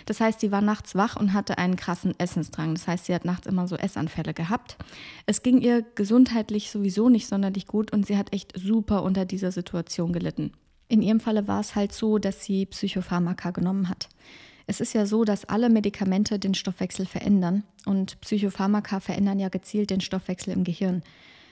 Das 0.06 0.20
heißt, 0.20 0.42
sie 0.42 0.52
war 0.52 0.62
nachts 0.62 0.94
wach 0.94 1.16
und 1.16 1.34
hatte 1.34 1.58
einen 1.58 1.76
krassen 1.76 2.14
Essensdrang. 2.20 2.76
Das 2.76 2.88
heißt, 2.88 3.06
sie 3.06 3.16
hat 3.16 3.26
nachts 3.26 3.48
immer 3.48 3.68
so 3.68 3.78
Essanfälle 3.78 4.36
gehabt. 4.36 4.78
Es 5.26 5.42
ging 5.42 5.60
ihr 5.60 5.84
gesundheitlich 5.96 6.67
sowieso 6.70 7.10
nicht 7.10 7.28
sonderlich 7.28 7.68
gut 7.68 7.92
und 7.92 8.06
sie 8.06 8.18
hat 8.18 8.34
echt 8.34 8.54
super 8.58 9.04
unter 9.04 9.26
dieser 9.26 9.52
Situation 9.52 10.14
gelitten. 10.14 10.52
In 10.90 11.02
ihrem 11.02 11.20
Falle 11.20 11.48
war 11.48 11.60
es 11.60 11.76
halt 11.76 11.92
so, 11.92 12.18
dass 12.18 12.44
sie 12.44 12.66
Psychopharmaka 12.66 13.52
genommen 13.52 13.90
hat. 13.90 14.10
Es 14.68 14.82
ist 14.82 14.94
ja 14.94 15.06
so, 15.06 15.24
dass 15.24 15.46
alle 15.46 15.70
Medikamente 15.70 16.40
den 16.40 16.54
Stoffwechsel 16.54 17.06
verändern 17.06 17.64
und 17.86 18.20
Psychopharmaka 18.22 19.00
verändern 19.00 19.40
ja 19.40 19.50
gezielt 19.50 19.90
den 19.90 20.02
Stoffwechsel 20.02 20.54
im 20.54 20.64
Gehirn. 20.64 21.04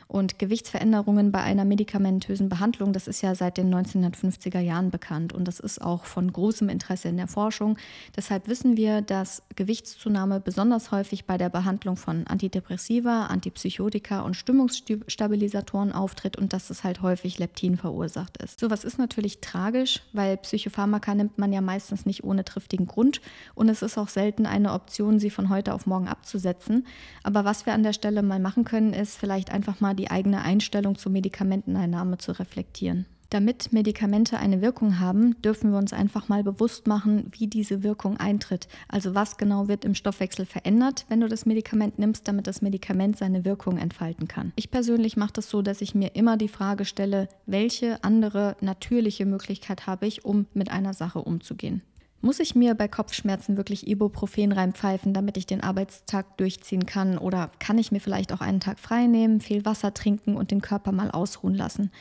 Und 0.07 0.37
Gewichtsveränderungen 0.37 1.31
bei 1.31 1.41
einer 1.41 1.65
medikamentösen 1.65 2.47
Behandlung, 2.47 2.93
das 2.93 3.07
ist 3.07 3.21
ja 3.21 3.33
seit 3.33 3.57
den 3.57 3.73
1950er 3.73 4.59
Jahren 4.59 4.91
bekannt 4.91 5.33
und 5.33 5.47
das 5.47 5.59
ist 5.59 5.81
auch 5.81 6.05
von 6.05 6.31
großem 6.31 6.69
Interesse 6.69 7.07
in 7.07 7.17
der 7.17 7.27
Forschung. 7.27 7.77
Deshalb 8.15 8.47
wissen 8.47 8.77
wir, 8.77 9.01
dass 9.01 9.41
Gewichtszunahme 9.55 10.39
besonders 10.39 10.91
häufig 10.91 11.25
bei 11.25 11.37
der 11.37 11.49
Behandlung 11.49 11.97
von 11.97 12.27
Antidepressiva, 12.27 13.25
Antipsychotika 13.25 14.21
und 14.21 14.35
Stimmungsstabilisatoren 14.35 15.91
auftritt 15.91 16.37
und 16.37 16.53
dass 16.53 16.69
es 16.69 16.83
halt 16.83 17.01
häufig 17.01 17.39
Leptin 17.39 17.77
verursacht 17.77 18.37
ist. 18.37 18.59
Sowas 18.59 18.83
ist 18.83 18.99
natürlich 18.99 19.41
tragisch, 19.41 20.01
weil 20.13 20.37
Psychopharmaka 20.37 21.15
nimmt 21.15 21.39
man 21.39 21.51
ja 21.51 21.61
meistens 21.61 22.05
nicht 22.05 22.23
ohne 22.23 22.45
triftigen 22.45 22.85
Grund 22.85 23.21
und 23.55 23.69
es 23.69 23.81
ist 23.81 23.97
auch 23.97 24.09
selten 24.09 24.45
eine 24.45 24.73
Option, 24.73 25.19
sie 25.19 25.31
von 25.31 25.49
heute 25.49 25.73
auf 25.73 25.87
morgen 25.87 26.07
abzusetzen. 26.07 26.85
Aber 27.23 27.43
was 27.43 27.65
wir 27.65 27.73
an 27.73 27.83
der 27.83 27.93
Stelle 27.93 28.21
mal 28.21 28.39
machen 28.39 28.65
können, 28.65 28.93
ist 28.93 29.17
vielleicht 29.17 29.51
einfach 29.51 29.81
mal 29.81 29.94
die 29.95 30.11
eigene 30.11 30.41
Einstellung 30.41 30.97
zur 30.97 31.11
Medikamenteneinnahme 31.11 32.17
zu 32.17 32.31
reflektieren. 32.31 33.05
Damit 33.29 33.73
Medikamente 33.73 34.37
eine 34.37 34.61
Wirkung 34.61 34.99
haben, 34.99 35.41
dürfen 35.41 35.71
wir 35.71 35.77
uns 35.77 35.93
einfach 35.93 36.29
mal 36.29 36.43
bewusst 36.43 36.87
machen, 36.87 37.31
wie 37.31 37.47
diese 37.47 37.83
Wirkung 37.83 38.17
eintritt. 38.17 38.67
Also 38.87 39.15
was 39.15 39.37
genau 39.37 39.67
wird 39.67 39.83
im 39.83 39.95
Stoffwechsel 39.95 40.45
verändert, 40.45 41.05
wenn 41.09 41.21
du 41.21 41.27
das 41.27 41.45
Medikament 41.45 41.97
nimmst, 41.99 42.27
damit 42.27 42.47
das 42.47 42.61
Medikament 42.61 43.17
seine 43.17 43.43
Wirkung 43.43 43.77
entfalten 43.77 44.27
kann. 44.27 44.53
Ich 44.55 44.71
persönlich 44.71 45.17
mache 45.17 45.33
das 45.33 45.49
so, 45.49 45.61
dass 45.61 45.81
ich 45.81 45.95
mir 45.95 46.15
immer 46.15 46.37
die 46.37 46.47
Frage 46.47 46.85
stelle, 46.85 47.27
welche 47.45 48.03
andere 48.03 48.55
natürliche 48.61 49.25
Möglichkeit 49.25 49.87
habe 49.87 50.05
ich, 50.05 50.23
um 50.23 50.45
mit 50.53 50.71
einer 50.71 50.93
Sache 50.93 51.19
umzugehen. 51.19 51.81
Muss 52.25 52.39
ich 52.39 52.55
mir 52.55 52.73
bei 52.73 52.87
Kopfschmerzen 52.87 53.55
wirklich 53.55 53.87
Ibuprofen 53.87 54.51
reinpfeifen, 54.51 55.13
damit 55.13 55.37
ich 55.37 55.45
den 55.45 55.61
Arbeitstag 55.61 56.37
durchziehen 56.37 56.87
kann? 56.87 57.19
Oder 57.19 57.51
kann 57.59 57.77
ich 57.77 57.91
mir 57.91 57.99
vielleicht 57.99 58.33
auch 58.33 58.41
einen 58.41 58.59
Tag 58.59 58.79
frei 58.79 59.05
nehmen, 59.05 59.41
viel 59.41 59.63
Wasser 59.63 59.93
trinken 59.93 60.35
und 60.35 60.49
den 60.49 60.59
Körper 60.59 60.91
mal 60.91 61.11
ausruhen 61.11 61.53
lassen? 61.53 61.91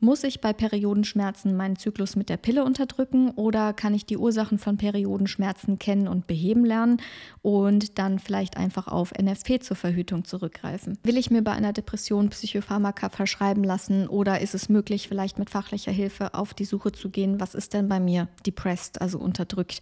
Muss 0.00 0.22
ich 0.22 0.40
bei 0.40 0.52
Periodenschmerzen 0.52 1.56
meinen 1.56 1.74
Zyklus 1.74 2.14
mit 2.14 2.28
der 2.28 2.36
Pille 2.36 2.64
unterdrücken 2.64 3.30
oder 3.30 3.72
kann 3.72 3.94
ich 3.94 4.06
die 4.06 4.16
Ursachen 4.16 4.58
von 4.58 4.76
Periodenschmerzen 4.76 5.80
kennen 5.80 6.06
und 6.06 6.28
beheben 6.28 6.64
lernen 6.64 7.02
und 7.42 7.98
dann 7.98 8.20
vielleicht 8.20 8.56
einfach 8.56 8.86
auf 8.86 9.12
NFP 9.12 9.58
zur 9.58 9.76
Verhütung 9.76 10.24
zurückgreifen? 10.24 10.98
Will 11.02 11.16
ich 11.16 11.32
mir 11.32 11.42
bei 11.42 11.50
einer 11.50 11.72
Depression 11.72 12.28
Psychopharmaka 12.28 13.08
verschreiben 13.08 13.64
lassen 13.64 14.06
oder 14.06 14.40
ist 14.40 14.54
es 14.54 14.68
möglich, 14.68 15.08
vielleicht 15.08 15.36
mit 15.36 15.50
fachlicher 15.50 15.90
Hilfe 15.90 16.32
auf 16.34 16.54
die 16.54 16.64
Suche 16.64 16.92
zu 16.92 17.10
gehen, 17.10 17.40
was 17.40 17.56
ist 17.56 17.74
denn 17.74 17.88
bei 17.88 17.98
mir 17.98 18.28
depressed, 18.46 19.00
also 19.00 19.18
unterdrückt? 19.18 19.80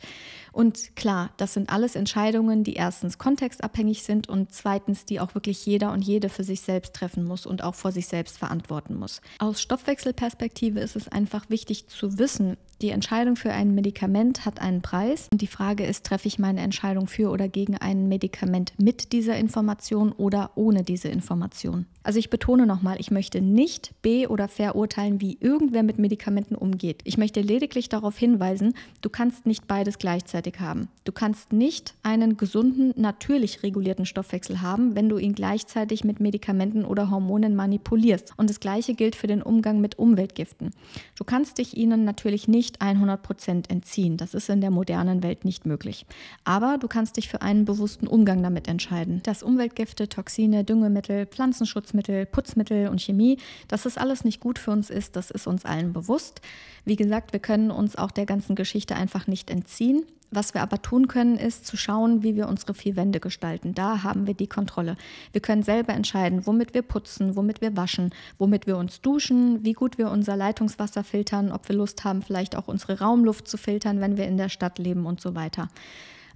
Und 0.51 0.97
klar, 0.97 1.29
das 1.37 1.53
sind 1.53 1.69
alles 1.69 1.95
Entscheidungen, 1.95 2.65
die 2.65 2.73
erstens 2.73 3.19
kontextabhängig 3.19 4.03
sind 4.03 4.31
und 4.31 4.51
zweitens, 4.55 5.05
die 5.05 5.21
auch 5.21 5.35
wirklich 5.35 5.67
jeder 5.67 5.93
und 5.93 6.01
jede 6.01 6.31
für 6.31 6.45
sich 6.45 6.63
selbst 6.63 6.95
treffen 6.95 7.25
muss 7.25 7.45
und 7.45 7.63
auch 7.63 7.75
vor 7.75 7.93
sich 7.93 8.07
selbst 8.07 8.39
verantworten 8.39 8.95
muss. 8.95 9.21
Aus 9.39 9.61
Stoffwechsel 9.61 10.06
Stoffwechselperspektive 10.07 10.81
ist 10.81 10.95
es 10.95 11.09
einfach 11.09 11.51
wichtig 11.51 11.88
zu 11.88 12.19
wissen, 12.19 12.57
Die 12.83 12.91
Entscheidung 12.91 13.37
für 13.37 13.53
ein 13.53 13.75
Medikament 13.75 14.45
hat 14.45 14.61
einen 14.61 14.83
Preis 14.83 15.29
und 15.33 15.41
die 15.41 15.47
Frage 15.47 15.87
ist, 15.87 16.05
treffe 16.05 16.29
ich 16.29 16.39
meine 16.39 16.61
Entscheidung 16.61 17.07
für 17.07 17.31
oder 17.31 17.49
gegen 17.49 17.79
ein 17.79 18.07
Medikament 18.07 18.75
mit 18.77 19.12
dieser 19.12 19.39
Information 19.39 20.12
oder 20.12 20.51
ohne 20.57 20.83
diese 20.83 21.09
Information. 21.09 21.87
Also 22.03 22.19
ich 22.19 22.29
betone 22.29 22.67
nochmal, 22.67 23.01
ich 23.01 23.11
möchte 23.11 23.41
nicht 23.41 23.95
be- 24.03 24.29
oder 24.29 24.47
verurteilen, 24.47 25.23
wie 25.23 25.39
irgendwer 25.41 25.83
mit 25.83 25.99
Medikamenten 25.99 26.55
umgeht. 26.55 27.01
Ich 27.05 27.17
möchte 27.17 27.41
lediglich 27.41 27.89
darauf 27.89 28.19
hinweisen, 28.19 28.75
du 29.01 29.09
kannst 29.09 29.47
nicht 29.47 29.67
beides 29.67 29.99
gleichzeitig 29.99 30.61
haben. 30.61 30.89
Du 31.05 31.12
kannst 31.12 31.55
nicht 31.55 31.95
einen 32.03 32.37
gesunden, 32.37 32.93
natürlich 32.95 33.62
regulierten 33.62 34.05
Stoffwechsel 34.05 34.61
haben, 34.61 34.95
wenn 34.95 35.09
du 35.09 35.17
ihn 35.17 35.35
gleichzeitig 35.35 36.05
mit 36.05 36.21
Medikamenten 36.21 36.85
oder 36.85 37.11
Hormonen 37.11 37.57
manipulierst. 37.57 38.35
Und 38.37 38.51
das 38.51 38.61
gleiche 38.61 38.95
gilt 38.95 39.17
für 39.17 39.27
den 39.29 39.43
Umgang 39.43 39.81
mit 39.81 39.99
Umweltgiften. 39.99 40.73
Du 41.17 41.25
kannst 41.25 41.59
dich 41.59 41.77
ihnen 41.77 42.05
natürlich 42.05 42.47
nicht 42.49 42.66
100 42.81 43.23
Prozent 43.23 43.71
entziehen. 43.71 44.17
Das 44.17 44.35
ist 44.35 44.49
in 44.49 44.61
der 44.61 44.71
modernen 44.71 45.23
Welt 45.23 45.45
nicht 45.45 45.67
möglich. 45.67 46.07
Aber 46.45 46.79
du 46.79 46.89
kannst 46.89 47.17
dich 47.17 47.29
für 47.29 47.43
einen 47.43 47.65
bewussten 47.65 48.07
Umgang 48.07 48.43
damit 48.43 48.69
entscheiden. 48.69 49.23
Dass 49.23 49.43
Umweltgifte, 49.43 50.09
Toxine, 50.09 50.65
Düngemittel, 50.65 51.27
Pflanzenschutzmittel, 51.27 52.27
Putzmittel 52.27 52.89
und 52.89 53.01
Chemie, 53.01 53.39
dass 53.69 53.85
das 53.85 53.99
alles 53.99 54.25
nicht 54.25 54.41
gut 54.41 54.59
für 54.59 54.71
uns 54.71 54.91
ist, 54.91 55.17
das 55.17 55.31
ist 55.31 55.47
uns 55.47 55.65
allen 55.65 55.93
bewusst. 55.93 56.41
Wie 56.85 56.97
gesagt, 56.97 57.33
wir 57.33 57.41
können 57.41 57.71
uns 57.71 57.97
auch 57.97 58.11
der 58.11 58.27
ganzen 58.27 58.55
Geschichte 58.57 58.97
einfach 58.97 59.27
nicht 59.27 59.51
entziehen. 59.51 60.05
Was 60.37 60.53
wir 60.53 60.61
aber 60.61 60.83
tun 60.83 61.09
können, 61.09 61.38
ist 61.38 61.66
zu 61.66 61.79
schauen, 61.79 62.22
wie 62.22 62.37
wir 62.37 62.46
unsere 62.46 62.75
vier 62.75 62.94
Wände 62.94 63.20
gestalten. 63.20 63.72
Da 63.72 64.03
haben 64.03 64.27
wir 64.27 64.35
die 64.35 64.46
Kontrolle. 64.46 64.99
Wir 65.33 65.40
können 65.40 65.62
selber 65.62 65.94
entscheiden, 65.94 66.46
womit 66.46 66.75
wir 66.75 66.83
putzen, 66.83 67.37
womit 67.37 67.62
wir 67.62 67.75
waschen, 67.75 68.11
womit 68.37 68.66
wir 68.66 68.77
uns 68.77 69.01
duschen, 69.01 69.64
wie 69.64 69.72
gut 69.72 69.96
wir 69.96 70.11
unser 70.11 70.37
Leitungswasser 70.37 71.05
filtern, 71.05 71.51
ob 71.51 71.70
wir 71.70 71.77
Lust 71.77 72.05
haben, 72.05 72.20
vielleicht 72.20 72.55
auch 72.55 72.68
unsere 72.68 72.99
Raumluft 72.99 73.49
zu 73.49 73.57
filtern, 73.57 74.03
wenn 74.03 74.18
wir 74.18 74.27
in 74.27 74.37
der 74.37 74.51
Stadt 74.51 74.79
leben 74.79 75.07
und 75.07 75.22
so 75.22 75.35
weiter. 75.35 75.70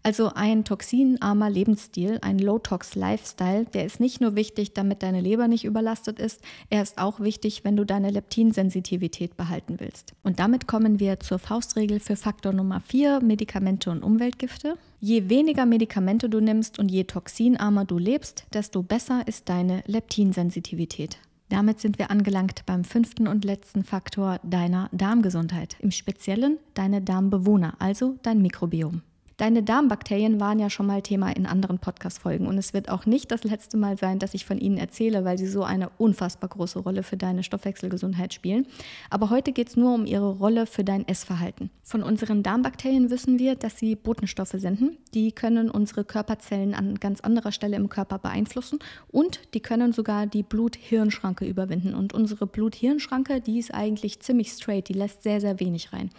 Also 0.02 0.32
ein 0.34 0.64
toxinarmer 0.64 1.50
Lebensstil, 1.50 2.18
ein 2.22 2.38
Low-Tox-Lifestyle, 2.38 3.66
der 3.66 3.84
ist 3.84 4.00
nicht 4.00 4.20
nur 4.20 4.34
wichtig, 4.34 4.72
damit 4.72 5.02
deine 5.02 5.20
Leber 5.20 5.46
nicht 5.46 5.64
überlastet 5.64 6.18
ist, 6.18 6.40
er 6.70 6.82
ist 6.82 6.96
auch 6.98 7.20
wichtig, 7.20 7.64
wenn 7.64 7.76
du 7.76 7.84
deine 7.84 8.10
Leptinsensitivität 8.10 9.36
behalten 9.36 9.78
willst. 9.78 10.14
Und 10.22 10.38
damit 10.38 10.66
kommen 10.66 11.00
wir 11.00 11.20
zur 11.20 11.38
Faustregel 11.38 12.00
für 12.00 12.16
Faktor 12.16 12.54
Nummer 12.54 12.80
4, 12.80 13.20
Medikamente 13.20 13.90
und 13.90 14.02
Umweltgifte. 14.02 14.76
Je 15.00 15.28
weniger 15.28 15.66
Medikamente 15.66 16.30
du 16.30 16.40
nimmst 16.40 16.78
und 16.78 16.90
je 16.90 17.04
toxinarmer 17.04 17.84
du 17.84 17.98
lebst, 17.98 18.46
desto 18.54 18.82
besser 18.82 19.28
ist 19.28 19.50
deine 19.50 19.82
Leptinsensitivität. 19.86 21.18
Damit 21.50 21.80
sind 21.80 21.98
wir 21.98 22.10
angelangt 22.10 22.64
beim 22.64 22.84
fünften 22.84 23.26
und 23.26 23.44
letzten 23.44 23.84
Faktor 23.84 24.38
deiner 24.44 24.88
Darmgesundheit, 24.92 25.76
im 25.80 25.90
Speziellen 25.90 26.58
deine 26.74 27.02
Darmbewohner, 27.02 27.74
also 27.80 28.16
dein 28.22 28.40
Mikrobiom. 28.40 29.02
Deine 29.40 29.62
Darmbakterien 29.62 30.38
waren 30.38 30.58
ja 30.58 30.68
schon 30.68 30.84
mal 30.84 31.00
Thema 31.00 31.34
in 31.34 31.46
anderen 31.46 31.78
Podcast-Folgen 31.78 32.46
und 32.46 32.58
es 32.58 32.74
wird 32.74 32.90
auch 32.90 33.06
nicht 33.06 33.32
das 33.32 33.42
letzte 33.42 33.78
Mal 33.78 33.96
sein, 33.96 34.18
dass 34.18 34.34
ich 34.34 34.44
von 34.44 34.58
ihnen 34.58 34.76
erzähle, 34.76 35.24
weil 35.24 35.38
sie 35.38 35.46
so 35.46 35.62
eine 35.62 35.88
unfassbar 35.96 36.50
große 36.50 36.78
Rolle 36.78 37.02
für 37.02 37.16
deine 37.16 37.42
Stoffwechselgesundheit 37.42 38.34
spielen. 38.34 38.66
Aber 39.08 39.30
heute 39.30 39.52
geht 39.52 39.70
es 39.70 39.78
nur 39.78 39.94
um 39.94 40.04
ihre 40.04 40.28
Rolle 40.36 40.66
für 40.66 40.84
dein 40.84 41.08
Essverhalten. 41.08 41.70
Von 41.82 42.02
unseren 42.02 42.42
Darmbakterien 42.42 43.08
wissen 43.08 43.38
wir, 43.38 43.54
dass 43.54 43.78
sie 43.78 43.96
Botenstoffe 43.96 44.56
senden. 44.56 44.98
Die 45.14 45.32
können 45.32 45.70
unsere 45.70 46.04
Körperzellen 46.04 46.74
an 46.74 46.96
ganz 46.96 47.22
anderer 47.22 47.50
Stelle 47.50 47.76
im 47.76 47.88
Körper 47.88 48.18
beeinflussen 48.18 48.78
und 49.08 49.40
die 49.54 49.60
können 49.60 49.94
sogar 49.94 50.26
die 50.26 50.42
Blut-Hirn-Schranke 50.42 51.46
überwinden. 51.46 51.94
Und 51.94 52.12
unsere 52.12 52.46
Blut-Hirn-Schranke, 52.46 53.40
die 53.40 53.58
ist 53.58 53.72
eigentlich 53.72 54.20
ziemlich 54.20 54.50
straight, 54.50 54.88
die 54.88 54.92
lässt 54.92 55.22
sehr, 55.22 55.40
sehr 55.40 55.60
wenig 55.60 55.94
rein. 55.94 56.10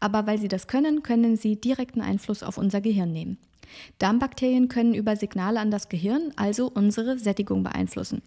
Aber 0.00 0.26
weil 0.26 0.38
sie 0.38 0.48
das 0.48 0.66
können, 0.66 1.02
können 1.02 1.36
sie 1.36 1.60
direkten 1.60 2.00
Einfluss 2.00 2.42
auf 2.42 2.58
unser 2.58 2.80
Gehirn 2.80 3.12
nehmen. 3.12 3.38
Darmbakterien 3.98 4.68
können 4.68 4.94
über 4.94 5.14
Signale 5.16 5.60
an 5.60 5.70
das 5.70 5.88
Gehirn 5.88 6.32
also 6.36 6.70
unsere 6.72 7.18
Sättigung 7.18 7.62
beeinflussen. 7.62 8.22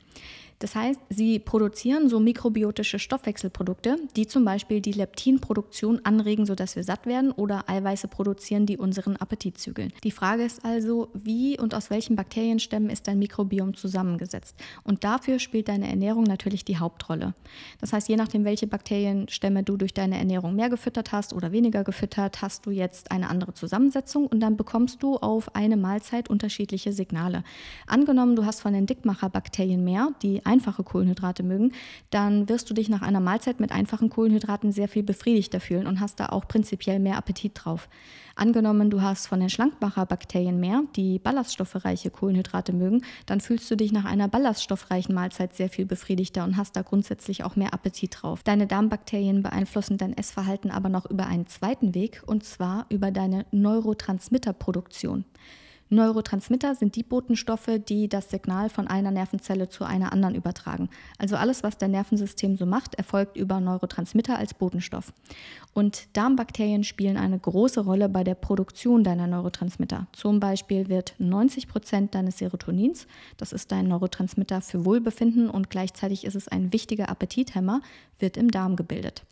Das 0.64 0.76
heißt, 0.76 1.02
sie 1.10 1.40
produzieren 1.40 2.08
so 2.08 2.22
mikrobiotische 2.22 2.98
Stoffwechselprodukte, 2.98 3.98
die 4.16 4.28
zum 4.28 4.46
Beispiel 4.46 4.80
die 4.80 4.94
Leptinproduktion 4.94 6.00
anregen, 6.06 6.46
sodass 6.46 6.78
wir 6.78 6.86
satt 6.86 7.06
werden, 7.06 7.34
oder 7.34 7.70
Eiweiße 7.70 8.08
produzieren, 8.08 8.66
die 8.66 8.78
unseren 8.78 9.18
Appetit 9.18 9.58
zügeln. 9.58 9.92
Die 10.06 10.12
Frage 10.12 10.46
ist 10.46 10.64
also, 10.64 11.10
wie 11.14 11.60
und 11.60 11.76
aus 11.76 11.90
welchen 11.90 12.16
Bakterienstämmen 12.16 12.90
ist 12.90 13.10
dein 13.10 13.20
Mikrobiom 13.20 13.74
zusammengesetzt? 13.74 14.56
Und 14.86 15.04
dafür 15.04 15.40
spielt 15.40 15.68
deine 15.68 15.90
Ernährung 15.90 16.24
natürlich 16.24 16.64
die 16.64 16.78
Hauptrolle. 16.78 17.34
Das 17.82 17.92
heißt, 17.92 18.08
je 18.08 18.16
nachdem, 18.16 18.46
welche 18.46 18.66
Bakterienstämme 18.66 19.64
du 19.64 19.76
durch 19.76 19.94
deine 19.94 20.18
Ernährung 20.18 20.56
mehr 20.56 20.70
gefüttert 20.70 21.12
hast 21.12 21.34
oder 21.34 21.52
weniger 21.52 21.84
gefüttert, 21.84 22.42
hast 22.42 22.66
du 22.66 22.72
jetzt 22.72 23.12
eine 23.12 23.30
andere 23.30 23.54
Zusammensetzung 23.54 24.28
und 24.28 24.40
dann 24.40 24.56
bekommst 24.56 25.04
du 25.04 25.18
auf 25.18 25.58
eine 25.58 25.76
Mahlzeit 25.76 26.30
unterschiedliche 26.30 26.94
Signale. 26.94 27.44
Angenommen, 27.86 28.38
du 28.38 28.46
hast 28.46 28.62
von 28.62 28.72
den 28.72 28.86
Dickmacherbakterien 28.86 29.84
mehr, 29.84 30.08
die 30.22 30.46
einfache 30.54 30.84
Kohlenhydrate 30.84 31.42
mögen, 31.42 31.72
dann 32.12 32.48
wirst 32.48 32.70
du 32.70 32.76
dich 32.76 32.90
nach 32.90 33.02
einer 33.02 33.20
Mahlzeit 33.20 33.60
mit 33.60 33.72
einfachen 33.72 34.10
Kohlenhydraten 34.10 34.72
sehr 34.72 34.88
viel 34.88 35.04
befriedigter 35.04 35.60
fühlen 35.60 35.88
und 35.88 36.00
hast 36.00 36.20
da 36.20 36.28
auch 36.28 36.48
prinzipiell 36.48 37.00
mehr 37.00 37.18
Appetit 37.18 37.54
drauf. 37.56 37.90
Angenommen, 38.36 38.90
du 38.90 39.02
hast 39.02 39.28
von 39.28 39.40
den 39.40 39.50
Schlankmacherbakterien 39.50 40.60
mehr, 40.60 40.84
die 40.96 41.20
ballaststoffreiche 41.20 42.10
Kohlenhydrate 42.10 42.74
mögen, 42.74 43.04
dann 43.26 43.42
fühlst 43.42 43.70
du 43.70 43.76
dich 43.76 43.92
nach 43.92 44.06
einer 44.06 44.28
ballaststoffreichen 44.28 45.14
Mahlzeit 45.14 45.56
sehr 45.56 45.70
viel 45.70 45.86
befriedigter 45.86 46.44
und 46.44 46.58
hast 46.58 46.76
da 46.76 46.82
grundsätzlich 46.82 47.44
auch 47.44 47.56
mehr 47.56 47.74
Appetit 47.74 48.18
drauf. 48.22 48.42
Deine 48.44 48.68
Darmbakterien 48.68 49.44
beeinflussen 49.44 49.98
dein 49.98 50.18
Essverhalten 50.18 50.72
aber 50.72 50.90
noch 50.90 51.06
über 51.06 51.28
einen 51.28 51.48
zweiten 51.48 51.94
Weg 51.96 52.24
und 52.26 52.44
zwar 52.44 52.86
über 52.90 53.12
deine 53.12 53.46
Neurotransmitterproduktion. 53.52 55.26
Neurotransmitter 55.90 56.76
sind 56.76 56.96
die 56.96 57.04
Botenstoffe, 57.04 57.70
die 57.88 58.10
das 58.10 58.30
Signal 58.30 58.70
von 58.70 58.88
einer 58.88 59.12
Nervenzelle 59.12 59.70
zu 59.70 59.84
einer 59.84 60.12
anderen 60.12 60.36
übertragen. 60.36 60.90
Also 61.18 61.36
alles, 61.36 61.64
was 61.64 61.78
dein 61.78 61.92
Nervensystem 61.92 62.58
so 62.58 62.66
macht, 62.66 62.96
erfolgt 62.96 63.38
über 63.38 63.60
Neurotransmitter 63.60 64.38
als 64.38 64.54
Botenstoff. 64.54 65.14
Und 65.74 66.08
Darmbakterien 66.14 66.84
spielen 66.84 67.18
eine 67.18 67.38
große 67.38 67.82
Rolle 67.82 68.10
bei 68.10 68.24
der 68.24 68.36
Produktion 68.36 69.04
deiner 69.04 69.28
Neurotransmitter. 69.28 70.08
Zum 70.14 70.40
Beispiel 70.40 70.90
wird 70.90 71.16
90 71.20 71.68
Prozent 71.68 72.16
deines 72.16 72.38
Serotonins, 72.38 73.08
das 73.38 73.54
ist 73.54 73.72
dein 73.72 73.88
Neurotransmitter 73.88 74.62
für 74.62 74.86
Wohlbefinden 74.86 75.50
und 75.50 75.70
gleichzeitig 75.70 76.26
ist 76.26 76.36
es 76.36 76.48
ein 76.48 76.74
wichtiger 76.74 77.10
Appetithemmer, 77.10 77.82
wird 78.20 78.38
im 78.38 78.52
Darm 78.52 78.76
gebildet. 78.76 79.24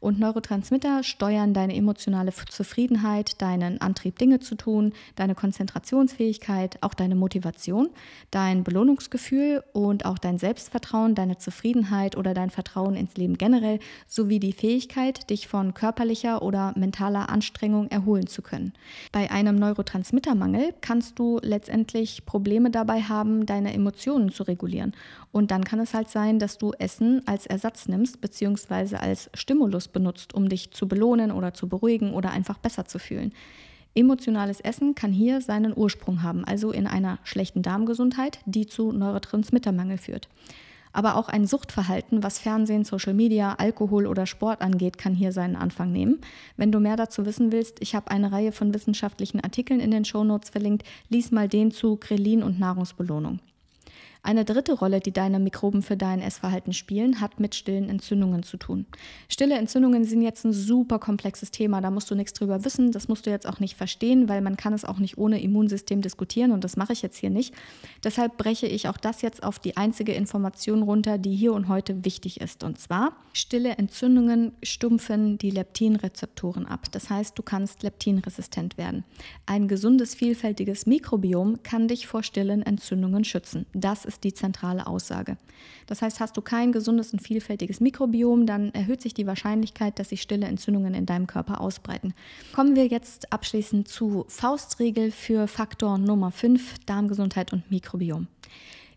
Und 0.00 0.18
Neurotransmitter 0.18 1.02
steuern 1.02 1.54
deine 1.54 1.74
emotionale 1.74 2.32
Zufriedenheit, 2.32 3.40
deinen 3.40 3.80
Antrieb, 3.80 4.18
Dinge 4.18 4.40
zu 4.40 4.54
tun, 4.54 4.92
deine 5.16 5.34
Konzentrationsfähigkeit, 5.34 6.78
auch 6.82 6.94
deine 6.94 7.14
Motivation, 7.14 7.90
dein 8.30 8.64
Belohnungsgefühl 8.64 9.62
und 9.72 10.04
auch 10.04 10.18
dein 10.18 10.38
Selbstvertrauen, 10.38 11.14
deine 11.14 11.38
Zufriedenheit 11.38 12.16
oder 12.16 12.34
dein 12.34 12.50
Vertrauen 12.50 12.96
ins 12.96 13.16
Leben 13.16 13.38
generell, 13.38 13.78
sowie 14.06 14.40
die 14.40 14.52
Fähigkeit, 14.52 15.30
dich 15.30 15.48
von 15.48 15.74
körperlicher 15.74 16.42
oder 16.42 16.72
mentaler 16.76 17.28
Anstrengung 17.28 17.88
erholen 17.88 18.26
zu 18.26 18.42
können. 18.42 18.72
Bei 19.12 19.30
einem 19.30 19.56
Neurotransmittermangel 19.56 20.74
kannst 20.80 21.18
du 21.18 21.38
letztendlich 21.42 22.26
Probleme 22.26 22.70
dabei 22.70 23.02
haben, 23.02 23.46
deine 23.46 23.72
Emotionen 23.72 24.30
zu 24.30 24.42
regulieren. 24.42 24.92
Und 25.32 25.50
dann 25.50 25.64
kann 25.64 25.80
es 25.80 25.94
halt 25.94 26.10
sein, 26.10 26.38
dass 26.38 26.58
du 26.58 26.72
Essen 26.78 27.22
als 27.26 27.46
Ersatz 27.46 27.88
nimmst, 27.88 28.20
beziehungsweise 28.20 29.00
als 29.00 29.30
Stimulus 29.34 29.88
benutzt, 29.94 30.34
um 30.34 30.50
dich 30.50 30.72
zu 30.72 30.86
belohnen 30.86 31.32
oder 31.32 31.54
zu 31.54 31.66
beruhigen 31.66 32.12
oder 32.12 32.30
einfach 32.30 32.58
besser 32.58 32.84
zu 32.84 32.98
fühlen. 32.98 33.32
Emotionales 33.94 34.60
Essen 34.60 34.94
kann 34.94 35.12
hier 35.12 35.40
seinen 35.40 35.72
Ursprung 35.74 36.22
haben, 36.22 36.44
also 36.44 36.72
in 36.72 36.86
einer 36.86 37.18
schlechten 37.22 37.62
Darmgesundheit, 37.62 38.40
die 38.44 38.66
zu 38.66 38.92
Neurotransmittermangel 38.92 39.98
führt. 39.98 40.28
Aber 40.92 41.16
auch 41.16 41.28
ein 41.28 41.46
Suchtverhalten, 41.46 42.22
was 42.22 42.38
Fernsehen, 42.38 42.84
Social 42.84 43.14
Media, 43.14 43.54
Alkohol 43.54 44.06
oder 44.06 44.26
Sport 44.26 44.62
angeht, 44.62 44.98
kann 44.98 45.14
hier 45.14 45.32
seinen 45.32 45.56
Anfang 45.56 45.90
nehmen. 45.90 46.20
Wenn 46.56 46.70
du 46.70 46.78
mehr 46.78 46.96
dazu 46.96 47.24
wissen 47.26 47.50
willst, 47.50 47.80
ich 47.80 47.94
habe 47.94 48.10
eine 48.10 48.30
Reihe 48.30 48.52
von 48.52 48.74
wissenschaftlichen 48.74 49.40
Artikeln 49.40 49.80
in 49.80 49.90
den 49.90 50.04
Shownotes 50.04 50.50
verlinkt. 50.50 50.84
Lies 51.08 51.32
mal 51.32 51.48
den 51.48 51.72
zu 51.72 51.96
Grelin 51.96 52.42
und 52.42 52.60
Nahrungsbelohnung. 52.60 53.40
Eine 54.26 54.46
dritte 54.46 54.72
Rolle, 54.72 55.00
die 55.00 55.12
deine 55.12 55.38
Mikroben 55.38 55.82
für 55.82 55.98
dein 55.98 56.22
Essverhalten 56.22 56.72
spielen, 56.72 57.20
hat 57.20 57.40
mit 57.40 57.54
stillen 57.54 57.90
Entzündungen 57.90 58.42
zu 58.42 58.56
tun. 58.56 58.86
Stille 59.28 59.58
Entzündungen 59.58 60.04
sind 60.04 60.22
jetzt 60.22 60.46
ein 60.46 60.54
super 60.54 60.98
komplexes 60.98 61.50
Thema, 61.50 61.82
da 61.82 61.90
musst 61.90 62.10
du 62.10 62.14
nichts 62.14 62.32
drüber 62.32 62.64
wissen, 62.64 62.90
das 62.90 63.06
musst 63.06 63.26
du 63.26 63.30
jetzt 63.30 63.46
auch 63.46 63.60
nicht 63.60 63.76
verstehen, 63.76 64.26
weil 64.26 64.40
man 64.40 64.56
kann 64.56 64.72
es 64.72 64.86
auch 64.86 64.98
nicht 64.98 65.18
ohne 65.18 65.42
Immunsystem 65.42 66.00
diskutieren 66.00 66.52
und 66.52 66.64
das 66.64 66.78
mache 66.78 66.94
ich 66.94 67.02
jetzt 67.02 67.18
hier 67.18 67.28
nicht. 67.28 67.54
Deshalb 68.02 68.38
breche 68.38 68.66
ich 68.66 68.88
auch 68.88 68.96
das 68.96 69.20
jetzt 69.20 69.42
auf 69.42 69.58
die 69.58 69.76
einzige 69.76 70.14
Information 70.14 70.82
runter, 70.82 71.18
die 71.18 71.36
hier 71.36 71.52
und 71.52 71.68
heute 71.68 72.06
wichtig 72.06 72.40
ist. 72.40 72.64
Und 72.64 72.80
zwar, 72.80 73.12
stille 73.34 73.76
Entzündungen 73.76 74.52
stumpfen 74.62 75.36
die 75.36 75.50
Leptinrezeptoren 75.50 76.64
ab. 76.64 76.86
Das 76.92 77.10
heißt, 77.10 77.38
du 77.38 77.42
kannst 77.42 77.82
leptinresistent 77.82 78.78
werden. 78.78 79.04
Ein 79.44 79.68
gesundes, 79.68 80.14
vielfältiges 80.14 80.86
Mikrobiom 80.86 81.62
kann 81.62 81.88
dich 81.88 82.06
vor 82.06 82.22
stillen 82.22 82.62
Entzündungen 82.62 83.24
schützen. 83.24 83.66
Das 83.74 84.06
ist 84.06 84.13
ist 84.14 84.24
die 84.24 84.34
zentrale 84.34 84.86
Aussage. 84.86 85.36
Das 85.86 86.02
heißt, 86.02 86.20
hast 86.20 86.36
du 86.36 86.40
kein 86.40 86.72
gesundes 86.72 87.12
und 87.12 87.20
vielfältiges 87.20 87.80
Mikrobiom, 87.80 88.46
dann 88.46 88.72
erhöht 88.72 89.02
sich 89.02 89.14
die 89.14 89.26
Wahrscheinlichkeit, 89.26 89.98
dass 89.98 90.08
sich 90.08 90.22
stille 90.22 90.46
Entzündungen 90.46 90.94
in 90.94 91.06
deinem 91.06 91.26
Körper 91.26 91.60
ausbreiten. 91.60 92.14
Kommen 92.54 92.76
wir 92.76 92.86
jetzt 92.86 93.32
abschließend 93.32 93.88
zu 93.88 94.24
Faustregel 94.28 95.10
für 95.10 95.46
Faktor 95.48 95.98
Nummer 95.98 96.30
5, 96.30 96.84
Darmgesundheit 96.86 97.52
und 97.52 97.70
Mikrobiom. 97.70 98.28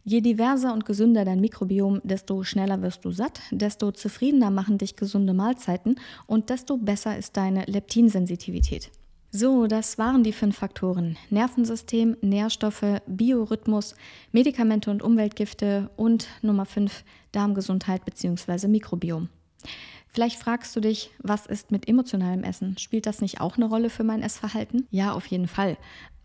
Je 0.04 0.22
diverser 0.22 0.74
und 0.74 0.86
gesünder 0.86 1.26
dein 1.26 1.42
Mikrobiom, 1.42 2.00
desto 2.04 2.44
schneller 2.44 2.82
wirst 2.82 3.04
du 3.04 3.12
satt, 3.12 3.42
desto 3.52 3.92
zufriedener 3.92 4.52
machen 4.52 4.78
dich 4.78 4.96
gesunde 4.96 5.34
Mahlzeiten 5.34 6.00
und 6.28 6.50
desto 6.50 6.78
besser 6.78 7.18
ist 7.18 7.36
deine 7.36 7.66
Leptinsensitivität. 7.66 8.90
So, 9.32 9.68
das 9.68 9.98
waren 9.98 10.24
die 10.24 10.32
fünf 10.32 10.58
Faktoren. 10.58 11.18
Nervensystem, 11.30 12.16
Nährstoffe, 12.22 13.02
Biorhythmus, 13.08 13.96
Medikamente 14.32 14.90
und 14.90 15.04
Umweltgifte 15.04 15.90
und 15.98 16.28
Nummer 16.42 16.66
fünf 16.66 17.04
Darmgesundheit 17.34 18.06
bzw. 18.06 18.68
Mikrobiom. 18.68 19.30
Vielleicht 20.08 20.38
fragst 20.40 20.76
du 20.76 20.80
dich, 20.80 21.12
was 21.20 21.46
ist 21.46 21.72
mit 21.72 21.88
emotionalem 21.88 22.44
Essen? 22.44 22.78
Spielt 22.78 23.06
das 23.06 23.22
nicht 23.22 23.42
auch 23.42 23.58
eine 23.58 23.66
Rolle 23.66 23.90
für 23.90 24.04
mein 24.04 24.24
Essverhalten? 24.24 24.88
Ja, 24.90 25.12
auf 25.12 25.28
jeden 25.28 25.48
Fall. 25.48 25.78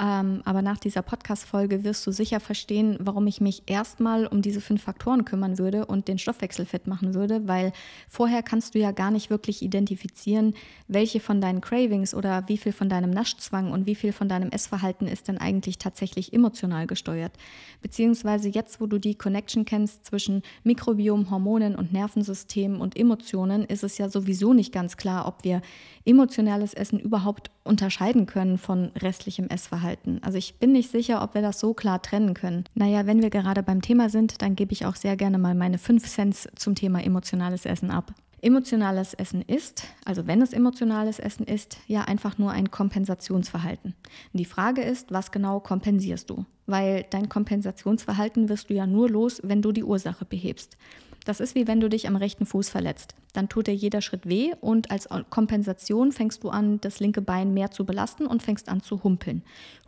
Ähm, 0.03 0.43
aber 0.45 0.63
nach 0.63 0.79
dieser 0.79 1.03
Podcast-Folge 1.03 1.85
wirst 1.85 2.05
du 2.09 2.11
sicher 2.11 2.41
verstehen, 2.41 2.97
warum 2.99 3.29
ich 3.29 3.41
mich 3.41 3.63
erstmal 3.67 4.27
um 4.27 4.43
diese 4.43 4.61
fünf 4.61 4.83
Faktoren 4.83 5.25
kümmern 5.25 5.59
würde 5.59 5.87
und 5.87 6.09
den 6.09 6.19
Stoffwechsel 6.19 6.67
fit 6.67 6.89
machen 6.89 7.15
würde, 7.15 7.47
weil 7.47 7.73
vorher 8.09 8.43
kannst 8.43 8.75
du 8.75 8.81
ja 8.81 8.91
gar 8.91 9.13
nicht 9.13 9.31
wirklich 9.31 9.63
identifizieren, 9.63 10.55
welche 10.89 11.21
von 11.21 11.41
deinen 11.41 11.61
Cravings 11.61 12.17
oder 12.17 12.49
wie 12.49 12.57
viel 12.57 12.73
von 12.73 12.89
deinem 12.89 13.11
Naschzwang 13.11 13.71
und 13.71 13.87
wie 13.87 13.95
viel 13.95 14.13
von 14.13 14.29
deinem 14.29 14.51
Essverhalten 14.51 15.07
ist 15.07 15.29
denn 15.29 15.39
eigentlich 15.39 15.79
tatsächlich 15.79 16.33
emotional 16.33 16.89
gesteuert. 16.89 17.33
Beziehungsweise 17.81 18.49
jetzt, 18.49 18.81
wo 18.81 18.87
du 18.87 18.99
die 18.99 19.15
Connection 19.15 19.65
kennst 19.65 20.05
zwischen 20.05 20.43
Mikrobiom, 20.65 21.31
Hormonen 21.31 21.77
und 21.77 21.93
Nervensystem 21.93 22.81
und 22.81 22.97
Emotionen, 22.97 23.65
ist 23.67 23.85
es 23.85 23.99
ja 23.99 24.09
sowieso 24.09 24.53
nicht 24.53 24.73
ganz 24.73 24.97
klar, 24.97 25.29
ob 25.29 25.45
wir 25.45 25.63
emotionales 26.05 26.75
Essen 26.75 26.99
überhaupt 26.99 27.53
unterscheiden 27.63 28.27
können 28.27 28.59
von 28.59 28.91
restlichem 28.97 29.47
Essverhalten 29.47 29.92
halten. 29.93 30.21
Also 30.23 30.39
ich 30.39 30.55
bin 30.59 30.73
nicht 30.73 30.91
sicher, 30.91 31.23
ob 31.23 31.35
wir 31.35 31.43
das 31.43 31.61
so 31.61 31.75
klar 31.75 32.01
trennen 32.01 32.35
können. 32.35 32.65
Naja, 32.75 33.07
wenn 33.07 33.23
wir 33.23 33.31
gerade 33.31 33.63
beim 33.63 33.83
Thema 33.83 34.09
sind, 34.09 34.41
dann 34.41 34.57
gebe 34.57 34.73
ich 34.73 34.87
auch 34.87 34.97
sehr 34.97 35.17
gerne 35.17 35.39
mal 35.39 35.55
meine 35.55 35.79
5 35.79 36.09
Cent 36.09 36.49
zum 36.57 36.75
Thema 36.75 37.05
emotionales 37.05 37.67
Essen 37.67 37.91
ab. 37.91 38.15
Emotionales 38.41 39.15
Essen 39.15 39.43
ist, 39.43 39.85
also 40.05 40.27
wenn 40.27 40.43
es 40.43 40.53
emotionales 40.53 41.21
Essen 41.21 41.47
ist, 41.47 41.79
ja 41.87 42.03
einfach 42.03 42.39
nur 42.39 42.51
ein 42.51 42.73
Kompensationsverhalten. 42.73 43.95
Die 44.33 44.45
Frage 44.45 44.83
ist, 44.83 45.13
was 45.13 45.31
genau 45.31 45.61
kompensierst 45.61 46.29
du? 46.29 46.45
Weil 46.67 47.05
dein 47.11 47.29
Kompensationsverhalten 47.29 48.49
wirst 48.49 48.69
du 48.69 48.75
ja 48.75 48.87
nur 48.87 49.09
los, 49.09 49.41
wenn 49.45 49.63
du 49.63 49.71
die 49.71 49.85
Ursache 49.85 50.25
behebst. 50.25 50.77
Das 51.25 51.41
ist 51.41 51.55
wie 51.55 51.67
wenn 51.67 51.81
du 51.81 51.89
dich 51.89 52.09
am 52.09 52.17
rechten 52.17 52.47
Fuß 52.47 52.69
verletzt. 52.69 53.15
Dann 53.33 53.49
tut 53.49 53.67
dir 53.67 53.75
jeder 53.75 54.01
Schritt 54.01 54.29
weh 54.29 54.53
und 54.61 54.91
als 54.91 55.09
Kompensation 55.31 56.13
fängst 56.13 56.43
du 56.43 56.51
an, 56.51 56.81
das 56.81 57.01
linke 57.01 57.23
Bein 57.23 57.55
mehr 57.55 57.71
zu 57.71 57.85
belasten 57.85 58.27
und 58.27 58.43
fängst 58.43 58.69
an 58.69 58.83
zu 58.83 59.03
humpeln. 59.05 59.43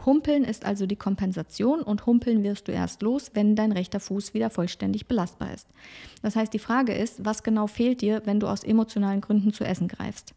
Humpeln 0.05 0.45
ist 0.45 0.65
also 0.65 0.87
die 0.87 0.97
Kompensation 0.97 1.83
und 1.83 2.07
humpeln 2.07 2.43
wirst 2.43 2.69
du 2.69 2.73
erst 2.73 3.03
los, 3.03 3.33
wenn 3.35 3.57
dein 3.57 3.73
rechter 3.73 4.01
Fuß 4.01 4.35
wieder 4.35 4.51
vollständig 4.51 5.07
belastbar 5.07 5.53
ist. 5.53 5.69
Das 6.23 6.37
heißt, 6.37 6.53
die 6.53 6.59
Frage 6.59 6.95
ist, 6.95 7.25
was 7.25 7.43
genau 7.43 7.67
fehlt 7.67 8.01
dir, 8.01 8.23
wenn 8.25 8.41
du 8.41 8.47
aus 8.47 8.65
emotionalen 8.65 9.21
Gründen 9.21 9.53
zu 9.53 9.65
essen 9.65 9.89
greifst? 9.89 10.35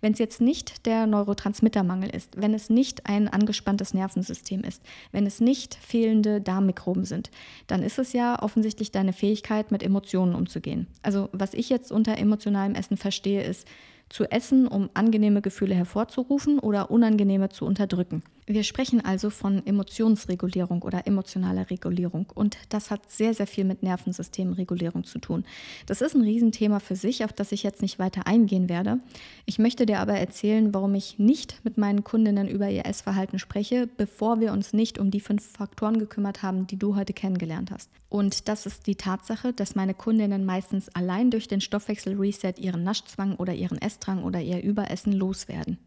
Wenn 0.00 0.12
es 0.12 0.18
jetzt 0.18 0.40
nicht 0.40 0.86
der 0.86 1.06
Neurotransmittermangel 1.06 2.10
ist, 2.10 2.40
wenn 2.40 2.54
es 2.54 2.70
nicht 2.70 3.06
ein 3.06 3.28
angespanntes 3.28 3.94
Nervensystem 3.94 4.62
ist, 4.62 4.82
wenn 5.12 5.26
es 5.26 5.40
nicht 5.40 5.74
fehlende 5.74 6.40
Darmmikroben 6.40 7.04
sind, 7.04 7.30
dann 7.66 7.82
ist 7.82 7.98
es 7.98 8.12
ja 8.12 8.42
offensichtlich 8.42 8.90
deine 8.90 9.12
Fähigkeit, 9.12 9.70
mit 9.70 9.82
Emotionen 9.82 10.34
umzugehen. 10.34 10.86
Also 11.02 11.28
was 11.32 11.54
ich 11.54 11.68
jetzt 11.68 11.92
unter 11.92 12.18
emotionalem 12.18 12.74
Essen 12.74 12.96
verstehe, 12.96 13.42
ist 13.42 13.66
zu 14.08 14.24
essen, 14.24 14.66
um 14.66 14.90
angenehme 14.92 15.40
Gefühle 15.40 15.74
hervorzurufen 15.74 16.58
oder 16.58 16.90
unangenehme 16.90 17.48
zu 17.48 17.64
unterdrücken. 17.64 18.22
Wir 18.46 18.64
sprechen 18.64 19.04
also 19.04 19.30
von 19.30 19.64
Emotionsregulierung 19.66 20.82
oder 20.82 21.06
emotionaler 21.06 21.70
Regulierung 21.70 22.26
und 22.34 22.56
das 22.68 22.90
hat 22.90 23.10
sehr, 23.10 23.34
sehr 23.34 23.46
viel 23.46 23.64
mit 23.64 23.82
Nervensystemregulierung 23.82 25.04
zu 25.04 25.18
tun. 25.18 25.44
Das 25.86 26.00
ist 26.00 26.14
ein 26.14 26.22
Riesenthema 26.22 26.80
für 26.80 26.96
sich, 26.96 27.24
auf 27.24 27.32
das 27.32 27.52
ich 27.52 27.62
jetzt 27.62 27.82
nicht 27.82 27.98
weiter 27.98 28.26
eingehen 28.26 28.68
werde. 28.68 28.98
Ich 29.46 29.58
möchte 29.58 29.86
dir 29.86 30.00
aber 30.00 30.14
erzählen, 30.14 30.74
warum 30.74 30.94
ich 30.94 31.18
nicht 31.18 31.60
mit 31.64 31.78
meinen 31.78 32.02
Kundinnen 32.02 32.48
über 32.48 32.68
ihr 32.68 32.86
Essverhalten 32.86 33.38
spreche, 33.38 33.88
bevor 33.96 34.40
wir 34.40 34.52
uns 34.52 34.72
nicht 34.72 34.98
um 34.98 35.10
die 35.10 35.20
fünf 35.20 35.46
Faktoren 35.46 35.98
gekümmert 35.98 36.42
haben, 36.42 36.66
die 36.66 36.78
du 36.78 36.96
heute 36.96 37.12
kennengelernt 37.12 37.70
hast. 37.70 37.90
Und 38.08 38.48
das 38.48 38.66
ist 38.66 38.88
die 38.88 38.96
Tatsache, 38.96 39.52
dass 39.52 39.76
meine 39.76 39.94
Kundinnen 39.94 40.44
meistens 40.44 40.88
allein 40.88 41.30
durch 41.30 41.46
den 41.46 41.60
Stoffwechsel-Reset 41.60 42.54
ihren 42.58 42.82
Naschzwang 42.82 43.36
oder 43.36 43.54
ihren 43.54 43.80
Essdrang 43.80 44.24
oder 44.24 44.40
ihr 44.40 44.62
Überessen 44.62 45.12
loswerden. 45.12 45.78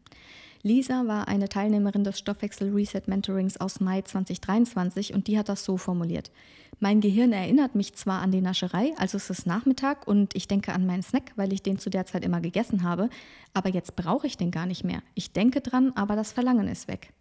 Lisa 0.66 1.08
war 1.08 1.28
eine 1.28 1.50
Teilnehmerin 1.50 2.06
des 2.06 2.18
Stoffwechsel 2.18 2.72
Reset 2.74 3.02
Mentorings 3.08 3.58
aus 3.58 3.82
Mai 3.82 4.02
2023 4.02 5.14
und 5.14 5.28
die 5.28 5.38
hat 5.38 5.50
das 5.50 5.66
so 5.66 5.76
formuliert. 5.76 6.32
Mein 6.80 7.02
Gehirn 7.02 7.34
erinnert 7.34 7.76
mich 7.76 7.96
zwar 7.96 8.22
an 8.22 8.32
die 8.32 8.40
Nascherei, 8.40 8.94
also 8.98 9.18
es 9.18 9.30
ist 9.30 9.46
Nachmittag 9.46 10.08
und 10.08 10.34
ich 10.38 10.48
denke 10.48 10.72
an 10.72 10.86
meinen 10.86 11.04
Snack, 11.04 11.34
weil 11.36 11.52
ich 11.52 11.64
den 11.64 11.80
zu 11.80 11.90
der 11.90 12.06
Zeit 12.06 12.24
immer 12.24 12.40
gegessen 12.40 12.84
habe, 12.84 13.10
aber 13.54 13.72
jetzt 13.72 13.98
brauche 13.98 14.26
ich 14.26 14.38
den 14.38 14.52
gar 14.52 14.66
nicht 14.66 14.86
mehr. 14.86 15.02
Ich 15.16 15.34
denke 15.34 15.60
dran, 15.60 15.92
aber 15.96 16.16
das 16.16 16.32
Verlangen 16.32 16.70
ist 16.70 16.88
weg. 16.88 17.12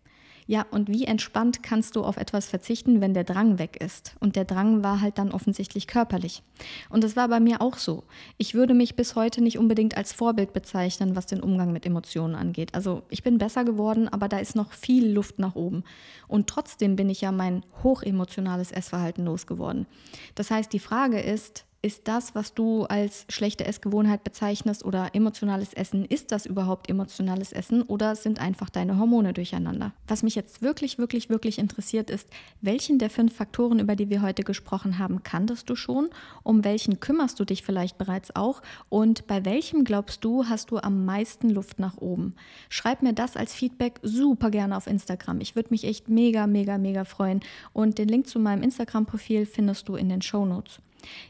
Ja, 0.47 0.67
und 0.71 0.89
wie 0.89 1.05
entspannt 1.05 1.63
kannst 1.63 1.97
du 1.97 2.03
auf 2.03 2.17
etwas 2.17 2.47
verzichten, 2.47 3.01
wenn 3.01 3.15
der 3.15 3.25
Drang 3.25 3.59
weg 3.59 3.77
ist? 3.83 4.15
Und 4.21 4.37
der 4.37 4.45
Drang 4.45 4.83
war 4.83 5.01
halt 5.01 5.19
dann 5.19 5.31
offensichtlich 5.31 5.87
körperlich. 5.87 6.43
Und 6.91 7.05
das 7.05 7.17
war 7.17 7.29
bei 7.29 7.41
mir 7.41 7.63
auch 7.63 7.79
so. 7.79 8.05
Ich 8.39 8.55
würde 8.55 8.75
mich 8.75 8.97
bis 8.97 9.15
heute 9.15 9.41
nicht 9.43 9.59
unbedingt 9.59 9.97
als 9.97 10.13
Vorbild 10.13 10.53
bezeichnen, 10.53 11.15
was 11.15 11.27
den 11.27 11.43
Umgang 11.43 11.73
mit 11.73 11.87
Emotionen 11.87 12.35
angeht. 12.35 12.75
Also 12.75 13.03
ich 13.09 13.23
bin 13.23 13.39
besser 13.39 13.65
geworden, 13.65 14.09
aber 14.09 14.29
da 14.29 14.39
ist 14.39 14.57
noch 14.57 14.73
viel 14.73 15.11
Luft 15.11 15.39
nach 15.39 15.55
oben. 15.55 15.85
Und 16.27 16.49
trotzdem 16.49 16.97
bin 16.97 17.09
ich 17.09 17.21
ja 17.21 17.33
mein 17.33 17.65
hochemotionales 17.83 18.73
Essverhalten 18.73 19.25
losgeworden. 19.25 19.87
Das 20.35 20.51
heißt, 20.51 20.73
die 20.73 20.79
Frage 20.79 21.21
ist, 21.21 21.65
ist 21.85 22.07
das, 22.07 22.37
was 22.37 22.55
du 22.55 22.85
als 22.85 23.27
schlechte 23.29 23.65
Essgewohnheit 23.65 24.23
bezeichnest 24.23 24.85
oder 24.85 25.11
emotionales 25.15 25.75
Essen, 25.75 26.05
ist 26.05 26.31
das 26.31 26.47
überhaupt 26.47 26.89
emotionales 26.89 27.53
Essen 27.53 27.83
oder 27.83 28.15
sind 28.15 28.41
einfach 28.41 28.71
deine 28.71 29.01
Hormone 29.01 29.33
durcheinander? 29.33 29.93
Was 30.07 30.23
mich 30.23 30.37
jetzt 30.37 30.63
wirklich, 30.63 30.99
wirklich, 30.99 31.29
wirklich 31.29 31.59
interessiert 31.59 32.09
ist, 32.09 32.29
welchen 32.61 33.01
der 33.01 33.11
fünf 33.11 33.35
Faktoren, 33.35 33.81
über 33.81 33.97
die 33.97 34.11
wir 34.11 34.23
heute 34.23 34.45
gesprochen 34.45 35.01
haben, 35.01 35.25
kanntest 35.25 35.69
du 35.69 35.75
schon? 35.75 36.09
Um 36.45 36.63
welchen 36.63 37.01
kümmerst 37.01 37.41
du 37.41 37.45
dich 37.45 37.65
vielleicht 37.65 37.99
bereits 37.99 38.37
auch? 38.37 38.63
Und 38.89 39.27
bei 39.27 39.45
welchem 39.45 39.83
glaubst 39.83 40.25
du, 40.25 40.45
hast 40.45 40.71
du 40.71 40.79
am 40.79 41.05
meisten 41.05 41.51
Luft 41.51 41.81
nach 41.81 41.97
oben? 41.97 42.37
Schreib 42.69 43.03
mir 43.03 43.13
das 43.13 43.37
als 43.37 43.55
Feedback 43.55 43.99
super 44.03 44.53
gerne 44.53 44.77
auf 44.77 44.87
Instagram. 44.87 45.41
Ich 45.41 45.57
würde 45.57 45.71
mich 45.71 45.83
echt 45.83 46.09
mega, 46.09 46.47
mega, 46.47 46.79
mega 46.79 47.05
freuen. 47.05 47.41
Und 47.73 47.99
den 47.99 48.07
Link 48.07 48.29
zu 48.29 48.39
meinem 48.39 48.63
Instagram-Profil 48.63 49.47
findest 49.47 49.89
du 49.89 49.97
in 49.97 50.09
den 50.09 50.23
Show 50.23 50.47
Notes. 50.47 50.79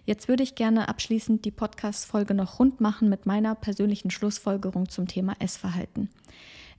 Jetzt 0.05 0.29
würde 0.29 0.43
ich 0.43 0.55
gerne 0.55 0.89
abschließend 0.89 1.45
die 1.45 1.51
Podcast-Folge 1.51 2.35
noch 2.35 2.59
rund 2.59 2.81
machen 2.81 3.09
mit 3.09 3.27
meiner 3.27 3.55
persönlichen 3.55 4.11
Schlussfolgerung 4.11 4.89
zum 4.89 5.07
Thema 5.07 5.35
Essverhalten. 5.39 6.11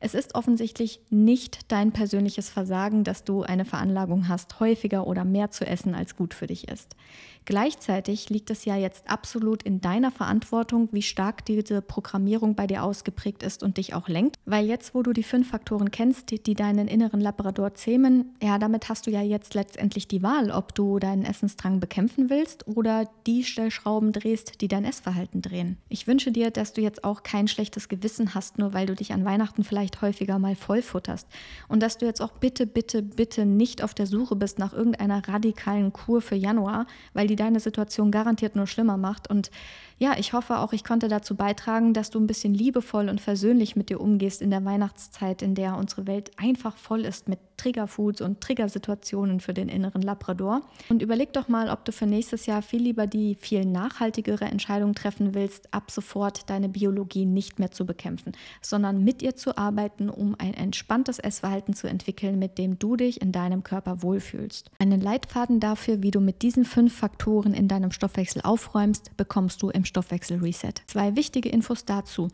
Es 0.05 0.13
ist 0.13 0.35
offensichtlich 0.35 0.99
nicht 1.09 1.71
dein 1.71 1.93
persönliches 1.93 2.49
Versagen, 2.49 3.05
dass 3.05 3.23
du 3.23 3.43
eine 3.43 3.63
Veranlagung 3.63 4.27
hast, 4.27 4.59
häufiger 4.59 5.07
oder 5.07 5.23
mehr 5.23 5.49
zu 5.49 5.65
essen, 5.65 5.95
als 5.95 6.17
gut 6.17 6.33
für 6.33 6.47
dich 6.47 6.67
ist. 6.67 6.97
Gleichzeitig 7.45 8.29
liegt 8.29 8.49
es 8.49 8.65
ja 8.65 8.75
jetzt 8.77 9.09
absolut 9.09 9.63
in 9.63 9.81
deiner 9.81 10.11
Verantwortung, 10.11 10.89
wie 10.91 11.01
stark 11.01 11.45
diese 11.45 11.81
Programmierung 11.81 12.55
bei 12.55 12.67
dir 12.67 12.83
ausgeprägt 12.83 13.43
ist 13.43 13.63
und 13.63 13.77
dich 13.77 13.93
auch 13.93 14.07
lenkt. 14.07 14.37
Weil 14.45 14.65
jetzt, 14.65 14.95
wo 14.95 15.03
du 15.03 15.13
die 15.13 15.23
fünf 15.23 15.49
Faktoren 15.49 15.91
kennst, 15.91 16.31
die, 16.31 16.41
die 16.41 16.55
deinen 16.55 16.87
inneren 16.87 17.19
Labrador 17.19 17.75
zähmen, 17.75 18.33
ja, 18.41 18.57
damit 18.57 18.89
hast 18.89 19.07
du 19.07 19.11
ja 19.11 19.21
jetzt 19.21 19.53
letztendlich 19.53 20.07
die 20.07 20.23
Wahl, 20.23 20.51
ob 20.51 20.73
du 20.75 20.99
deinen 20.99 21.25
Essensdrang 21.25 21.79
bekämpfen 21.79 22.29
willst 22.29 22.67
oder 22.67 23.09
die 23.27 23.43
Stellschrauben 23.43 24.11
drehst, 24.11 24.61
die 24.61 24.67
dein 24.67 24.85
Essverhalten 24.85 25.41
drehen. 25.41 25.77
Ich 25.89 26.07
wünsche 26.07 26.31
dir, 26.31 26.51
dass 26.51 26.73
du 26.73 26.81
jetzt 26.81 27.03
auch 27.03 27.23
kein 27.23 27.47
schlechtes 27.47 27.89
Gewissen 27.89 28.33
hast, 28.33 28.57
nur 28.57 28.73
weil 28.73 28.85
du 28.85 28.95
dich 28.95 29.13
an 29.13 29.25
Weihnachten 29.25 29.63
vielleicht 29.63 30.01
häufiger 30.01 30.39
mal 30.39 30.55
vollfutterst. 30.55 31.27
Und 31.67 31.81
dass 31.81 31.97
du 31.97 32.05
jetzt 32.05 32.21
auch 32.21 32.31
bitte, 32.31 32.65
bitte, 32.65 33.01
bitte 33.01 33.45
nicht 33.45 33.83
auf 33.83 33.93
der 33.93 34.07
Suche 34.07 34.35
bist 34.35 34.59
nach 34.59 34.73
irgendeiner 34.73 35.27
radikalen 35.27 35.91
Kur 35.93 36.21
für 36.21 36.35
Januar, 36.35 36.87
weil 37.13 37.27
die 37.27 37.32
die 37.33 37.43
deine 37.43 37.59
Situation 37.59 38.11
garantiert 38.11 38.55
nur 38.55 38.67
schlimmer 38.67 38.95
macht. 38.95 39.27
Und 39.27 39.49
ja, 39.97 40.15
ich 40.17 40.33
hoffe 40.33 40.59
auch, 40.59 40.73
ich 40.73 40.83
konnte 40.83 41.07
dazu 41.07 41.35
beitragen, 41.35 41.93
dass 41.93 42.09
du 42.09 42.19
ein 42.19 42.27
bisschen 42.27 42.53
liebevoll 42.53 43.09
und 43.09 43.21
versöhnlich 43.21 43.75
mit 43.75 43.89
dir 43.89 44.01
umgehst 44.01 44.41
in 44.41 44.51
der 44.51 44.63
Weihnachtszeit, 44.65 45.41
in 45.41 45.55
der 45.55 45.77
unsere 45.77 46.05
Welt 46.07 46.31
einfach 46.37 46.77
voll 46.77 47.05
ist 47.05 47.27
mit 47.27 47.39
Triggerfoods 47.57 48.21
und 48.21 48.41
Triggersituationen 48.41 49.39
für 49.39 49.53
den 49.53 49.69
inneren 49.69 50.01
Labrador. 50.01 50.61
Und 50.89 51.01
überleg 51.01 51.33
doch 51.33 51.47
mal, 51.47 51.69
ob 51.69 51.85
du 51.85 51.91
für 51.91 52.05
nächstes 52.05 52.45
Jahr 52.45 52.61
viel 52.61 52.81
lieber 52.81 53.07
die 53.07 53.35
viel 53.35 53.65
nachhaltigere 53.65 54.45
Entscheidung 54.45 54.93
treffen 54.93 55.33
willst, 55.33 55.73
ab 55.73 55.89
sofort 55.89 56.49
deine 56.49 56.69
Biologie 56.69 57.25
nicht 57.25 57.59
mehr 57.59 57.71
zu 57.71 57.85
bekämpfen, 57.85 58.33
sondern 58.61 59.03
mit 59.03 59.21
ihr 59.21 59.35
zu 59.35 59.57
arbeiten 59.57 60.09
um 60.09 60.35
ein 60.37 60.53
entspanntes 60.53 61.19
Essverhalten 61.19 61.73
zu 61.73 61.87
entwickeln, 61.87 62.37
mit 62.37 62.57
dem 62.57 62.77
du 62.77 62.95
dich 62.95 63.21
in 63.21 63.31
deinem 63.31 63.63
Körper 63.63 64.03
wohlfühlst. 64.03 64.69
Einen 64.79 65.01
Leitfaden 65.01 65.59
dafür, 65.59 66.03
wie 66.03 66.11
du 66.11 66.19
mit 66.19 66.41
diesen 66.41 66.65
fünf 66.65 66.93
Faktoren 66.95 67.22
in 67.53 67.67
deinem 67.67 67.91
Stoffwechsel 67.91 68.41
aufräumst, 68.41 69.15
bekommst 69.15 69.61
du 69.61 69.69
im 69.69 69.85
Stoffwechsel 69.85 70.39
Reset. 70.39 70.73
Zwei 70.87 71.15
wichtige 71.15 71.49
Infos 71.49 71.85
dazu. 71.85 72.27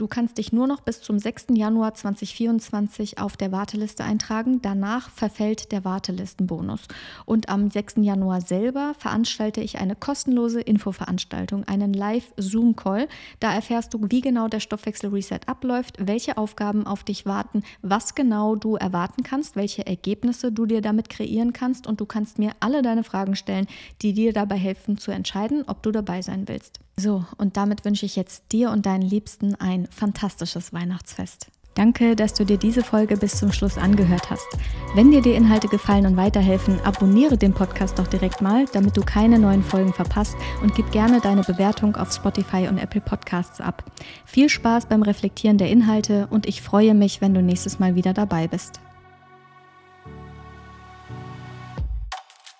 Du 0.00 0.08
kannst 0.08 0.38
dich 0.38 0.50
nur 0.50 0.66
noch 0.66 0.80
bis 0.80 1.02
zum 1.02 1.18
6. 1.18 1.48
Januar 1.50 1.92
2024 1.92 3.18
auf 3.18 3.36
der 3.36 3.52
Warteliste 3.52 4.02
eintragen. 4.02 4.62
Danach 4.62 5.10
verfällt 5.10 5.72
der 5.72 5.84
Wartelistenbonus. 5.84 6.88
Und 7.26 7.50
am 7.50 7.70
6. 7.70 7.96
Januar 7.96 8.40
selber 8.40 8.94
veranstalte 8.96 9.60
ich 9.60 9.76
eine 9.76 9.94
kostenlose 9.94 10.62
Infoveranstaltung, 10.62 11.64
einen 11.64 11.92
Live-Zoom-Call. 11.92 13.08
Da 13.40 13.52
erfährst 13.52 13.92
du, 13.92 14.00
wie 14.08 14.22
genau 14.22 14.48
der 14.48 14.60
Stoffwechsel-Reset 14.60 15.40
abläuft, 15.44 15.96
welche 15.98 16.38
Aufgaben 16.38 16.86
auf 16.86 17.04
dich 17.04 17.26
warten, 17.26 17.62
was 17.82 18.14
genau 18.14 18.56
du 18.56 18.76
erwarten 18.76 19.22
kannst, 19.22 19.54
welche 19.54 19.86
Ergebnisse 19.86 20.50
du 20.50 20.64
dir 20.64 20.80
damit 20.80 21.10
kreieren 21.10 21.52
kannst. 21.52 21.86
Und 21.86 22.00
du 22.00 22.06
kannst 22.06 22.38
mir 22.38 22.52
alle 22.60 22.80
deine 22.80 23.04
Fragen 23.04 23.36
stellen, 23.36 23.66
die 24.00 24.14
dir 24.14 24.32
dabei 24.32 24.56
helfen 24.56 24.96
zu 24.96 25.10
entscheiden, 25.10 25.64
ob 25.66 25.82
du 25.82 25.90
dabei 25.90 26.22
sein 26.22 26.48
willst. 26.48 26.80
So, 27.00 27.24
und 27.38 27.56
damit 27.56 27.86
wünsche 27.86 28.04
ich 28.04 28.14
jetzt 28.14 28.52
dir 28.52 28.70
und 28.70 28.84
deinen 28.84 29.00
Liebsten 29.00 29.54
ein 29.54 29.86
fantastisches 29.86 30.74
Weihnachtsfest. 30.74 31.46
Danke, 31.74 32.14
dass 32.14 32.34
du 32.34 32.44
dir 32.44 32.58
diese 32.58 32.82
Folge 32.82 33.16
bis 33.16 33.38
zum 33.38 33.52
Schluss 33.52 33.78
angehört 33.78 34.28
hast. 34.28 34.46
Wenn 34.94 35.10
dir 35.10 35.22
die 35.22 35.32
Inhalte 35.32 35.68
gefallen 35.68 36.04
und 36.04 36.18
weiterhelfen, 36.18 36.78
abonniere 36.84 37.38
den 37.38 37.54
Podcast 37.54 37.98
doch 37.98 38.06
direkt 38.06 38.42
mal, 38.42 38.66
damit 38.74 38.98
du 38.98 39.00
keine 39.00 39.38
neuen 39.38 39.62
Folgen 39.62 39.94
verpasst 39.94 40.36
und 40.62 40.74
gib 40.74 40.92
gerne 40.92 41.22
deine 41.22 41.42
Bewertung 41.42 41.96
auf 41.96 42.12
Spotify 42.12 42.68
und 42.68 42.76
Apple 42.76 43.00
Podcasts 43.00 43.62
ab. 43.62 43.82
Viel 44.26 44.50
Spaß 44.50 44.84
beim 44.86 45.00
Reflektieren 45.00 45.56
der 45.56 45.70
Inhalte 45.70 46.26
und 46.28 46.46
ich 46.46 46.60
freue 46.60 46.92
mich, 46.92 47.22
wenn 47.22 47.32
du 47.32 47.40
nächstes 47.40 47.78
Mal 47.78 47.94
wieder 47.94 48.12
dabei 48.12 48.46
bist. 48.46 48.78